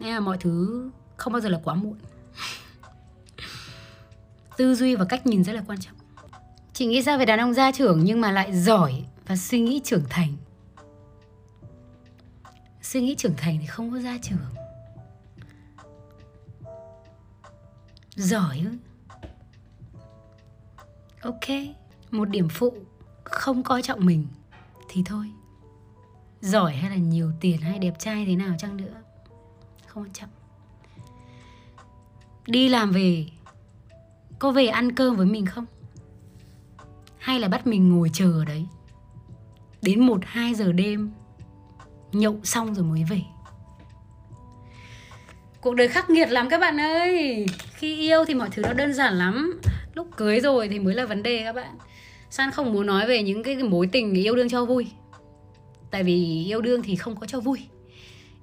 [0.01, 1.99] Nên là mọi thứ không bao giờ là quá muộn.
[4.57, 5.95] Tư duy và cách nhìn rất là quan trọng.
[6.73, 9.81] Chị nghĩ sao về đàn ông gia trưởng nhưng mà lại giỏi và suy nghĩ
[9.85, 10.37] trưởng thành?
[12.83, 14.39] Suy nghĩ trưởng thành thì không có gia trưởng.
[18.17, 18.94] Giỏi ư?
[21.25, 21.49] Ok,
[22.11, 22.75] một điểm phụ,
[23.25, 24.27] không coi trọng mình,
[24.89, 25.31] thì thôi.
[26.41, 28.95] Giỏi hay là nhiều tiền hay đẹp trai thế nào chăng nữa,
[29.87, 30.29] không quan trọng.
[32.47, 33.27] Đi làm về,
[34.39, 35.67] có về ăn cơm với mình không?
[37.19, 38.67] Hay là bắt mình ngồi chờ ở đấy?
[39.83, 41.11] Đến một, hai giờ đêm,
[42.13, 43.23] nhậu xong rồi mới về.
[45.61, 47.47] Cuộc đời khắc nghiệt lắm các bạn ơi.
[47.73, 49.61] Khi yêu thì mọi thứ nó đơn giản lắm
[49.95, 51.79] lúc cưới rồi thì mới là vấn đề các bạn.
[52.31, 54.87] San không muốn nói về những cái mối tình yêu đương cho vui.
[55.91, 57.59] Tại vì yêu đương thì không có cho vui.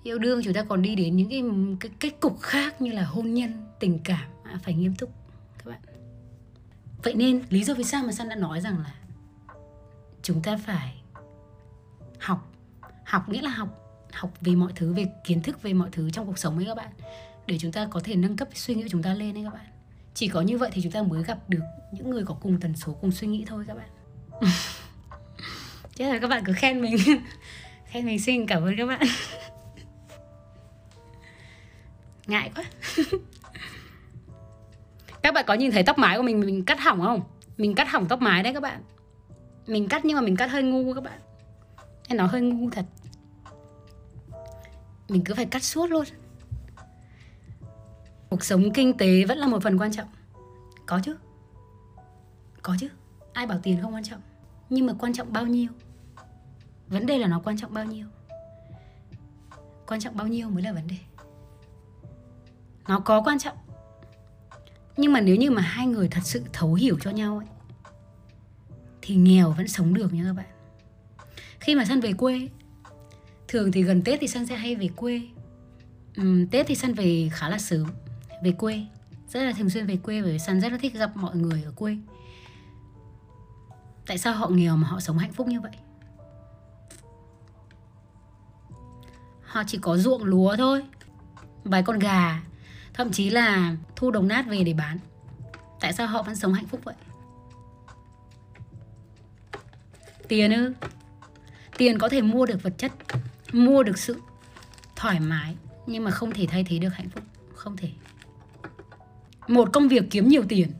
[0.03, 1.43] Yêu đương chúng ta còn đi đến những cái
[1.79, 5.09] cái kết cục khác như là hôn nhân tình cảm à, phải nghiêm túc
[5.57, 5.79] các bạn.
[7.03, 8.93] Vậy nên lý do vì sao mà san đã nói rằng là
[10.21, 11.01] chúng ta phải
[12.19, 12.51] học
[13.05, 13.67] học nghĩa là học
[14.13, 16.75] học về mọi thứ về kiến thức về mọi thứ trong cuộc sống ấy các
[16.77, 16.89] bạn
[17.47, 19.53] để chúng ta có thể nâng cấp suy nghĩ của chúng ta lên đấy các
[19.53, 19.65] bạn
[20.13, 22.75] chỉ có như vậy thì chúng ta mới gặp được những người có cùng tần
[22.75, 23.89] số, cùng suy nghĩ thôi các bạn.
[25.95, 26.95] Chứ là các bạn cứ khen mình.
[27.85, 29.01] Khen mình xinh, cảm ơn các bạn.
[32.27, 32.63] Ngại quá.
[35.21, 37.21] Các bạn có nhìn thấy tóc mái của mình mình cắt hỏng không?
[37.57, 38.83] Mình cắt hỏng tóc mái đấy các bạn.
[39.67, 41.19] Mình cắt nhưng mà mình cắt hơi ngu các bạn.
[42.07, 42.85] Em nói hơi ngu thật.
[45.09, 46.05] Mình cứ phải cắt suốt luôn
[48.41, 50.07] cuộc sống kinh tế vẫn là một phần quan trọng.
[50.85, 51.17] Có chứ.
[52.61, 52.89] Có chứ.
[53.33, 54.21] Ai bảo tiền không quan trọng?
[54.69, 55.69] Nhưng mà quan trọng bao nhiêu?
[56.87, 58.05] Vấn đề là nó quan trọng bao nhiêu?
[59.87, 60.95] Quan trọng bao nhiêu mới là vấn đề?
[62.87, 63.57] Nó có quan trọng.
[64.97, 67.47] Nhưng mà nếu như mà hai người thật sự thấu hiểu cho nhau ấy
[69.01, 70.49] thì nghèo vẫn sống được nha các bạn.
[71.59, 72.49] Khi mà săn về quê
[73.47, 75.21] thường thì gần tết thì săn sẽ hay về quê.
[76.21, 77.87] Uhm, tết thì săn về khá là sớm
[78.43, 78.85] về quê.
[79.27, 81.71] Rất là thường xuyên về quê bởi vì rất là thích gặp mọi người ở
[81.75, 81.97] quê.
[84.05, 85.71] Tại sao họ nghèo mà họ sống hạnh phúc như vậy?
[89.43, 90.83] Họ chỉ có ruộng lúa thôi,
[91.63, 92.41] vài con gà,
[92.93, 94.97] thậm chí là thu đồng nát về để bán.
[95.79, 96.95] Tại sao họ vẫn sống hạnh phúc vậy?
[100.27, 100.73] Tiền ư?
[101.77, 102.91] Tiền có thể mua được vật chất,
[103.51, 104.21] mua được sự
[104.95, 107.23] thoải mái, nhưng mà không thể thay thế được hạnh phúc.
[107.53, 107.89] Không thể
[109.51, 110.71] một công việc kiếm nhiều tiền.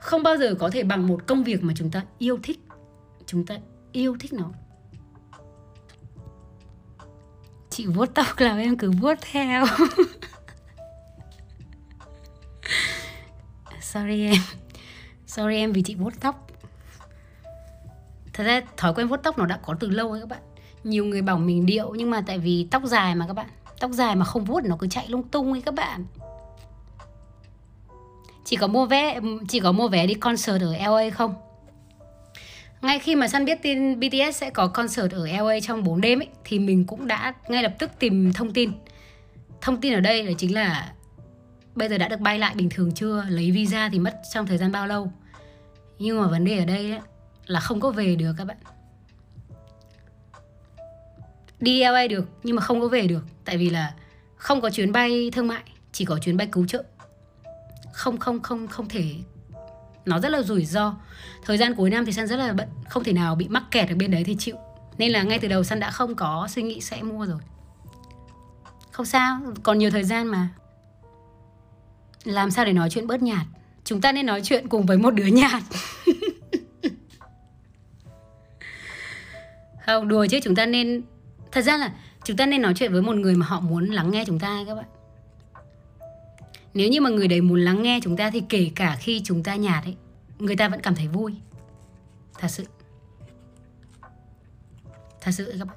[0.00, 2.60] Không bao giờ có thể bằng một công việc mà chúng ta yêu thích.
[3.26, 3.58] Chúng ta
[3.92, 4.50] yêu thích nó.
[7.70, 9.66] Chị vuốt tóc làm em cứ vuốt theo.
[13.80, 14.36] Sorry em.
[15.26, 16.46] Sorry em vì chị vuốt tóc.
[18.32, 20.42] Thật ra thói quen vuốt tóc nó đã có từ lâu ấy các bạn.
[20.84, 23.48] Nhiều người bảo mình điệu nhưng mà tại vì tóc dài mà các bạn.
[23.80, 26.06] Tóc dài mà không vuốt nó cứ chạy lung tung ấy các bạn
[28.48, 31.34] chỉ có mua vé chỉ có mua vé đi concert ở LA không?
[32.82, 36.20] Ngay khi mà săn biết tin BTS sẽ có concert ở LA trong 4 đêm
[36.20, 38.72] ấy, thì mình cũng đã ngay lập tức tìm thông tin.
[39.60, 40.92] Thông tin ở đây là chính là
[41.74, 44.58] bây giờ đã được bay lại bình thường chưa lấy visa thì mất trong thời
[44.58, 45.12] gian bao lâu.
[45.98, 47.00] Nhưng mà vấn đề ở đây ấy,
[47.46, 48.56] là không có về được các bạn.
[51.60, 53.94] Đi LA được nhưng mà không có về được tại vì là
[54.36, 56.84] không có chuyến bay thương mại chỉ có chuyến bay cứu trợ
[57.98, 59.14] không không không không thể,
[60.04, 60.94] nó rất là rủi ro.
[61.44, 63.88] Thời gian cuối năm thì san rất là bận, không thể nào bị mắc kẹt
[63.88, 64.56] ở bên đấy thì chịu.
[64.98, 67.38] Nên là ngay từ đầu san đã không có suy nghĩ sẽ mua rồi.
[68.90, 70.48] Không sao, còn nhiều thời gian mà.
[72.24, 73.46] Làm sao để nói chuyện bớt nhạt?
[73.84, 75.62] Chúng ta nên nói chuyện cùng với một đứa nhạt.
[79.86, 81.02] Không, đùa chứ, chúng ta nên,
[81.52, 81.92] thật ra là
[82.24, 84.64] chúng ta nên nói chuyện với một người mà họ muốn lắng nghe chúng ta
[84.66, 84.86] các bạn
[86.74, 89.42] nếu như mà người đấy muốn lắng nghe chúng ta thì kể cả khi chúng
[89.42, 89.96] ta nhạt ấy,
[90.38, 91.34] người ta vẫn cảm thấy vui.
[92.38, 92.64] Thật sự.
[95.20, 95.76] Thật sự các bạn.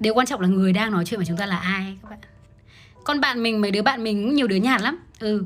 [0.00, 2.18] Điều quan trọng là người đang nói chuyện với chúng ta là ai các bạn.
[3.04, 4.98] Con bạn mình, mấy đứa bạn mình cũng nhiều đứa nhạt lắm.
[5.20, 5.44] Ừ.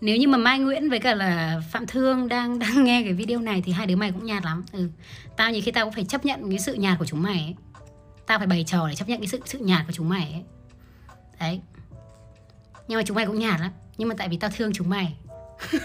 [0.00, 3.40] Nếu như mà Mai Nguyễn với cả là Phạm Thương đang đang nghe cái video
[3.40, 4.64] này thì hai đứa mày cũng nhạt lắm.
[4.72, 4.88] Ừ.
[5.36, 7.54] Tao nhiều khi tao cũng phải chấp nhận cái sự nhạt của chúng mày ấy.
[8.26, 10.42] tao phải bày trò để chấp nhận cái sự sự nhạt của chúng mày ấy.
[11.40, 11.60] đấy
[12.88, 13.70] nhưng mà chúng mày cũng nhạt lắm.
[13.98, 15.16] Nhưng mà tại vì tao thương chúng mày.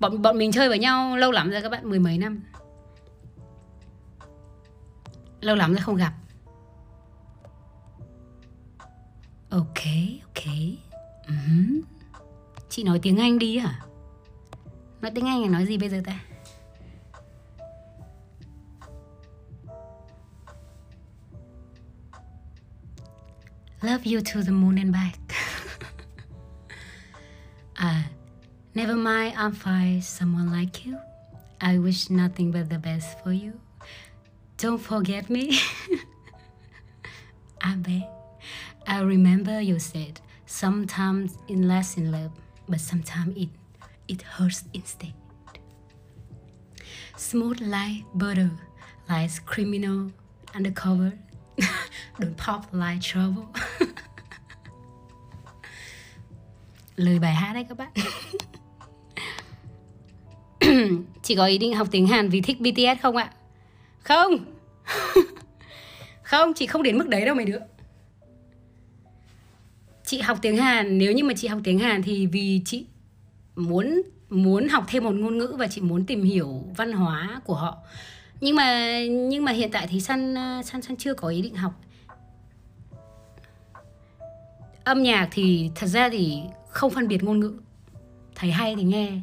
[0.00, 2.42] Bọn bọn mình chơi với nhau lâu lắm rồi các bạn mười mấy năm.
[5.40, 6.12] Lâu lắm rồi không gặp.
[9.50, 9.84] Ok
[10.22, 10.44] ok.
[11.26, 11.80] Uh-huh.
[12.68, 13.80] chị nói tiếng anh đi à
[15.00, 16.20] nói tiếng anh là nói gì bây giờ ta
[23.82, 25.18] Love you to the moon and back.
[27.78, 28.02] uh,
[28.74, 30.98] never mind, I'll find someone like you.
[31.62, 33.58] I wish nothing but the best for you.
[34.58, 35.58] Don't forget me.
[37.62, 38.04] I beg.
[38.86, 42.32] I remember you said sometimes in less in love,
[42.68, 43.48] but sometimes it
[44.08, 45.14] it hurts instead.
[47.16, 48.50] Smooth like butter,
[49.08, 50.12] like criminal
[50.54, 51.12] undercover.
[52.20, 53.44] Đừng pop like trouble.
[56.96, 57.92] Lời bài hát đấy các bạn.
[61.22, 63.32] Chị có ý định học tiếng Hàn vì thích BTS không ạ?
[64.02, 64.44] Không.
[66.22, 67.58] không, chị không đến mức đấy đâu mày đứa.
[70.04, 72.86] Chị học tiếng Hàn, nếu như mà chị học tiếng Hàn thì vì chị
[73.56, 77.54] muốn muốn học thêm một ngôn ngữ và chị muốn tìm hiểu văn hóa của
[77.54, 77.76] họ
[78.40, 81.80] nhưng mà nhưng mà hiện tại thì san san san chưa có ý định học
[84.84, 87.60] âm nhạc thì thật ra thì không phân biệt ngôn ngữ.
[88.34, 89.20] Thấy hay thì nghe.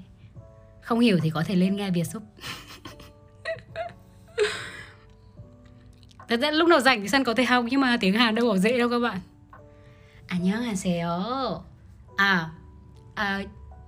[0.82, 2.24] Không hiểu thì có thể lên nghe việt súp
[6.28, 8.50] thật ra lúc nào rảnh thì săn có thể học nhưng mà tiếng hàn đâu
[8.50, 9.20] có dễ đâu các bạn.
[10.28, 11.10] À nhớ hàn xéo
[12.18, 12.50] à,
[13.16, 13.42] à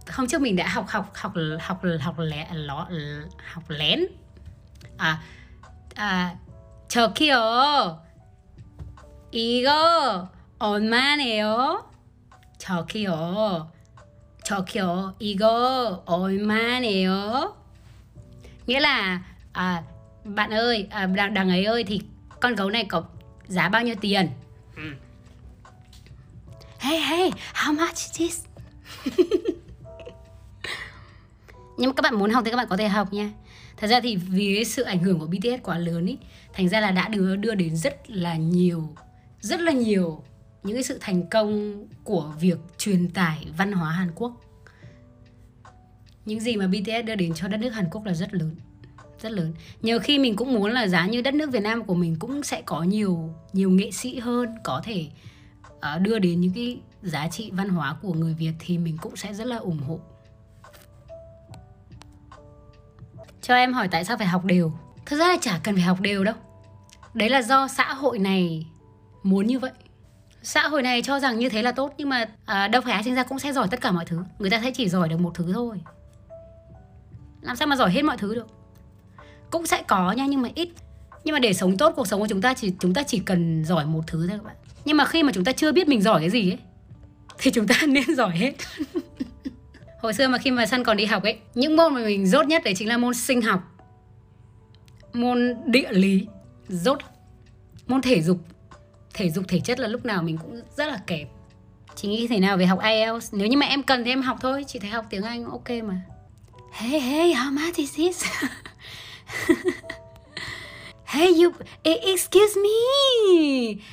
[0.10, 2.88] hôm trước mình đã học học học học học lé ló
[3.54, 4.06] học lén.
[4.98, 5.22] À
[5.96, 6.36] à
[6.88, 7.36] chờ kia
[9.32, 10.28] 이거
[10.59, 11.85] 얼마네요?
[12.59, 13.71] 저기요.
[14.45, 15.15] 저기요.
[15.19, 17.57] 이거 얼마네요?
[18.67, 19.83] Nghĩa là à,
[20.25, 22.01] bạn ơi, à, đằng, đằng ấy ơi thì
[22.41, 23.05] con gấu này có
[23.47, 24.29] giá bao nhiêu tiền?
[24.77, 24.83] Ừ.
[26.79, 28.45] Hey hey, how much is this?
[31.77, 33.31] Nhưng mà các bạn muốn học thì các bạn có thể học nha
[33.77, 36.19] thật ra thì vì cái sự ảnh hưởng của BTS quá lớn ý
[36.53, 38.89] thành ra là đã đưa đưa đến rất là nhiều
[39.41, 40.23] rất là nhiều
[40.64, 44.34] những cái sự thành công của việc truyền tải văn hóa Hàn Quốc.
[46.26, 48.56] Những gì mà BTS đưa đến cho đất nước Hàn Quốc là rất lớn
[49.22, 49.54] rất lớn.
[49.82, 52.44] Nhiều khi mình cũng muốn là giá như đất nước Việt Nam của mình cũng
[52.44, 55.08] sẽ có nhiều nhiều nghệ sĩ hơn có thể
[55.76, 59.16] uh, đưa đến những cái giá trị văn hóa của người Việt thì mình cũng
[59.16, 60.00] sẽ rất là ủng hộ.
[63.42, 64.74] Cho em hỏi tại sao phải học đều?
[65.06, 66.36] Thực ra là chả cần phải học đều đâu.
[67.14, 68.68] Đấy là do xã hội này
[69.24, 69.72] muốn như vậy
[70.44, 73.04] xã hội này cho rằng như thế là tốt nhưng mà à, đâu phải ai
[73.04, 74.24] sinh ra cũng sẽ giỏi tất cả mọi thứ.
[74.40, 75.82] Người ta sẽ chỉ giỏi được một thứ thôi.
[77.42, 78.48] Làm sao mà giỏi hết mọi thứ được?
[79.52, 80.70] Cũng sẽ có nha nhưng mà ít.
[81.24, 83.66] Nhưng mà để sống tốt cuộc sống của chúng ta chỉ chúng ta chỉ cần
[83.66, 84.56] giỏi một thứ thôi các bạn.
[84.86, 86.60] Nhưng mà khi mà chúng ta chưa biết mình giỏi cái gì ấy
[87.38, 88.54] thì chúng ta nên giỏi hết.
[90.02, 92.46] Hồi xưa mà khi mà săn còn đi học ấy những môn mà mình dốt
[92.48, 93.62] nhất đấy chính là môn sinh học.
[95.14, 96.28] Môn địa lý
[96.68, 97.00] dốt
[97.88, 98.38] môn thể dục
[99.14, 101.28] thể dục thể chất là lúc nào mình cũng rất là kém.
[101.96, 103.34] Chị nghĩ thế nào về học IELTS?
[103.34, 104.64] Nếu như mà em cần thì em học thôi.
[104.68, 106.02] Chị thấy học tiếng Anh ok mà.
[106.72, 108.24] Hey hey how much is this?
[111.10, 111.52] Hey you
[111.84, 112.70] excuse me.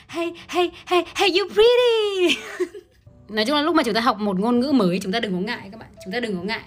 [0.08, 2.38] Hey hey hey hey you pretty.
[3.28, 5.32] Nói chung là lúc mà chúng ta học một ngôn ngữ mới chúng ta đừng
[5.32, 5.88] có ngại các bạn.
[6.04, 6.62] Chúng ta đừng có ngại.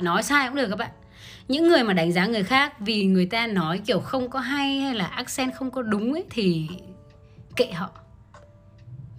[0.00, 0.90] Nói sai cũng được các bạn.
[1.48, 4.80] Những người mà đánh giá người khác vì người ta nói kiểu không có hay
[4.80, 6.68] hay là accent không có đúng ấy thì
[7.58, 7.90] kệ họ.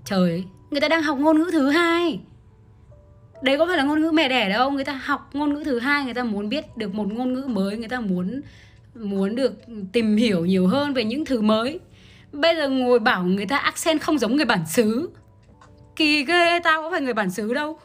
[0.06, 2.20] Trời, người ta đang học ngôn ngữ thứ hai.
[3.42, 5.80] Đấy có phải là ngôn ngữ mẹ đẻ đâu, người ta học ngôn ngữ thứ
[5.80, 8.42] hai, người ta muốn biết được một ngôn ngữ mới, người ta muốn
[8.96, 9.54] muốn được
[9.92, 11.80] tìm hiểu nhiều hơn về những thứ mới.
[12.32, 15.10] Bây giờ ngồi bảo người ta accent không giống người bản xứ.
[15.96, 17.80] Kỳ ghê, tao có phải người bản xứ đâu.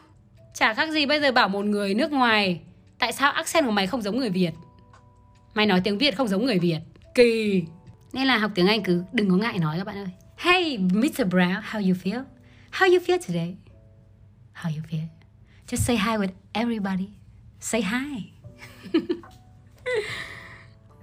[0.53, 2.61] Chả khác gì bây giờ bảo một người nước ngoài,
[2.99, 4.51] Tại sao accent của mày không giống người Việt?
[5.53, 6.79] Mày nói tiếng Việt không giống người Việt.
[7.15, 7.63] Kỳ.
[8.13, 10.07] Nên là học tiếng Anh cứ đừng có ngại nói các bạn ơi.
[10.37, 11.27] Hey Mr.
[11.29, 12.25] Brown, how you feel?
[12.71, 13.57] How you feel today?
[14.53, 15.07] How you feel?
[15.67, 17.09] Just say hi with everybody
[17.59, 18.31] Say hi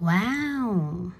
[0.01, 1.11] Wow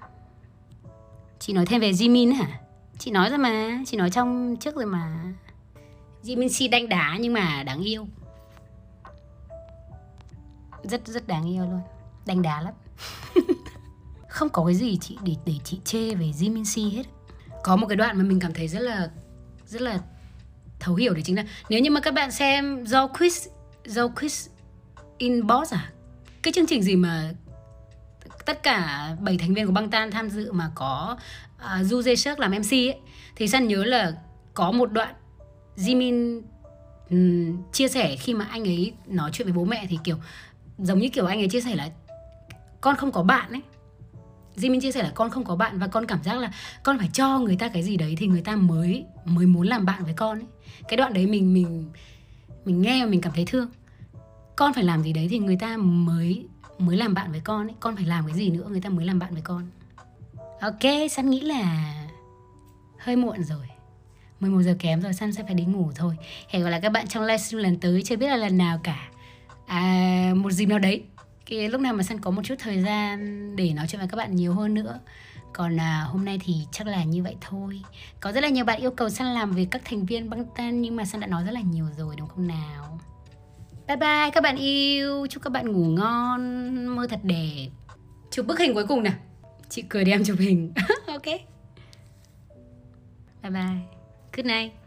[1.39, 2.59] Chị nói thêm về Jimin hả?
[2.97, 5.33] Chị nói rồi mà Chị nói trong trước rồi mà
[6.23, 8.07] Jimin si đánh đá nhưng mà đáng yêu
[10.83, 11.81] Rất rất đáng yêu luôn
[12.25, 12.73] Đánh đá lắm
[14.27, 17.03] Không có cái gì chị để, để chị chê về Jimin si hết
[17.63, 19.09] có một cái đoạn mà mình cảm thấy rất là
[19.65, 19.99] Rất là
[20.79, 23.47] thấu hiểu đấy chính là Nếu như mà các bạn xem do quiz
[23.85, 24.49] Do quiz
[25.17, 25.91] Inbox à
[26.41, 27.31] Cái chương trình gì mà
[28.45, 31.17] tất cả bảy thành viên của băng tan tham dự mà có
[31.57, 32.97] à, uh, Du Jae Suk làm MC ấy
[33.35, 34.13] thì San nhớ là
[34.53, 35.15] có một đoạn
[35.77, 36.41] Jimin
[37.09, 40.17] um, chia sẻ khi mà anh ấy nói chuyện với bố mẹ thì kiểu
[40.77, 41.89] giống như kiểu anh ấy chia sẻ là
[42.81, 43.61] con không có bạn ấy.
[44.55, 46.51] Jimin chia sẻ là con không có bạn và con cảm giác là
[46.83, 49.85] con phải cho người ta cái gì đấy thì người ta mới mới muốn làm
[49.85, 50.47] bạn với con ấy.
[50.87, 51.91] Cái đoạn đấy mình mình
[52.65, 53.69] mình nghe và mình cảm thấy thương.
[54.55, 56.45] Con phải làm gì đấy thì người ta mới
[56.77, 57.75] mới làm bạn với con ấy.
[57.79, 59.67] Con phải làm cái gì nữa người ta mới làm bạn với con.
[60.61, 61.93] Ok San nghĩ là
[62.97, 63.67] hơi muộn rồi.
[64.39, 66.15] 11 giờ kém rồi San sẽ phải đi ngủ thôi.
[66.49, 68.01] Hẹn gặp lại các bạn trong livestream lần tới.
[68.05, 69.09] Chưa biết là lần nào cả.
[69.67, 71.03] À, Một dịp nào đấy
[71.57, 74.17] cái Lúc nào mà Săn có một chút thời gian Để nói chuyện với các
[74.17, 74.99] bạn nhiều hơn nữa.
[75.53, 77.81] Còn à, hôm nay thì chắc là như vậy thôi.
[78.19, 80.81] Có rất là nhiều bạn yêu cầu Săn làm về các thành viên băng tan
[80.81, 82.99] Nhưng mà Săn đã nói rất là nhiều rồi đúng không nào?
[83.87, 85.27] Bye bye các bạn yêu.
[85.27, 86.85] Chúc các bạn ngủ ngon.
[86.95, 87.69] Mơ thật đẹp.
[88.31, 89.13] Chụp bức hình cuối cùng nào.
[89.69, 90.73] Chị cười đi em chụp hình.
[91.07, 91.25] Ok.
[93.41, 93.77] Bye bye.
[94.33, 94.82] Good night.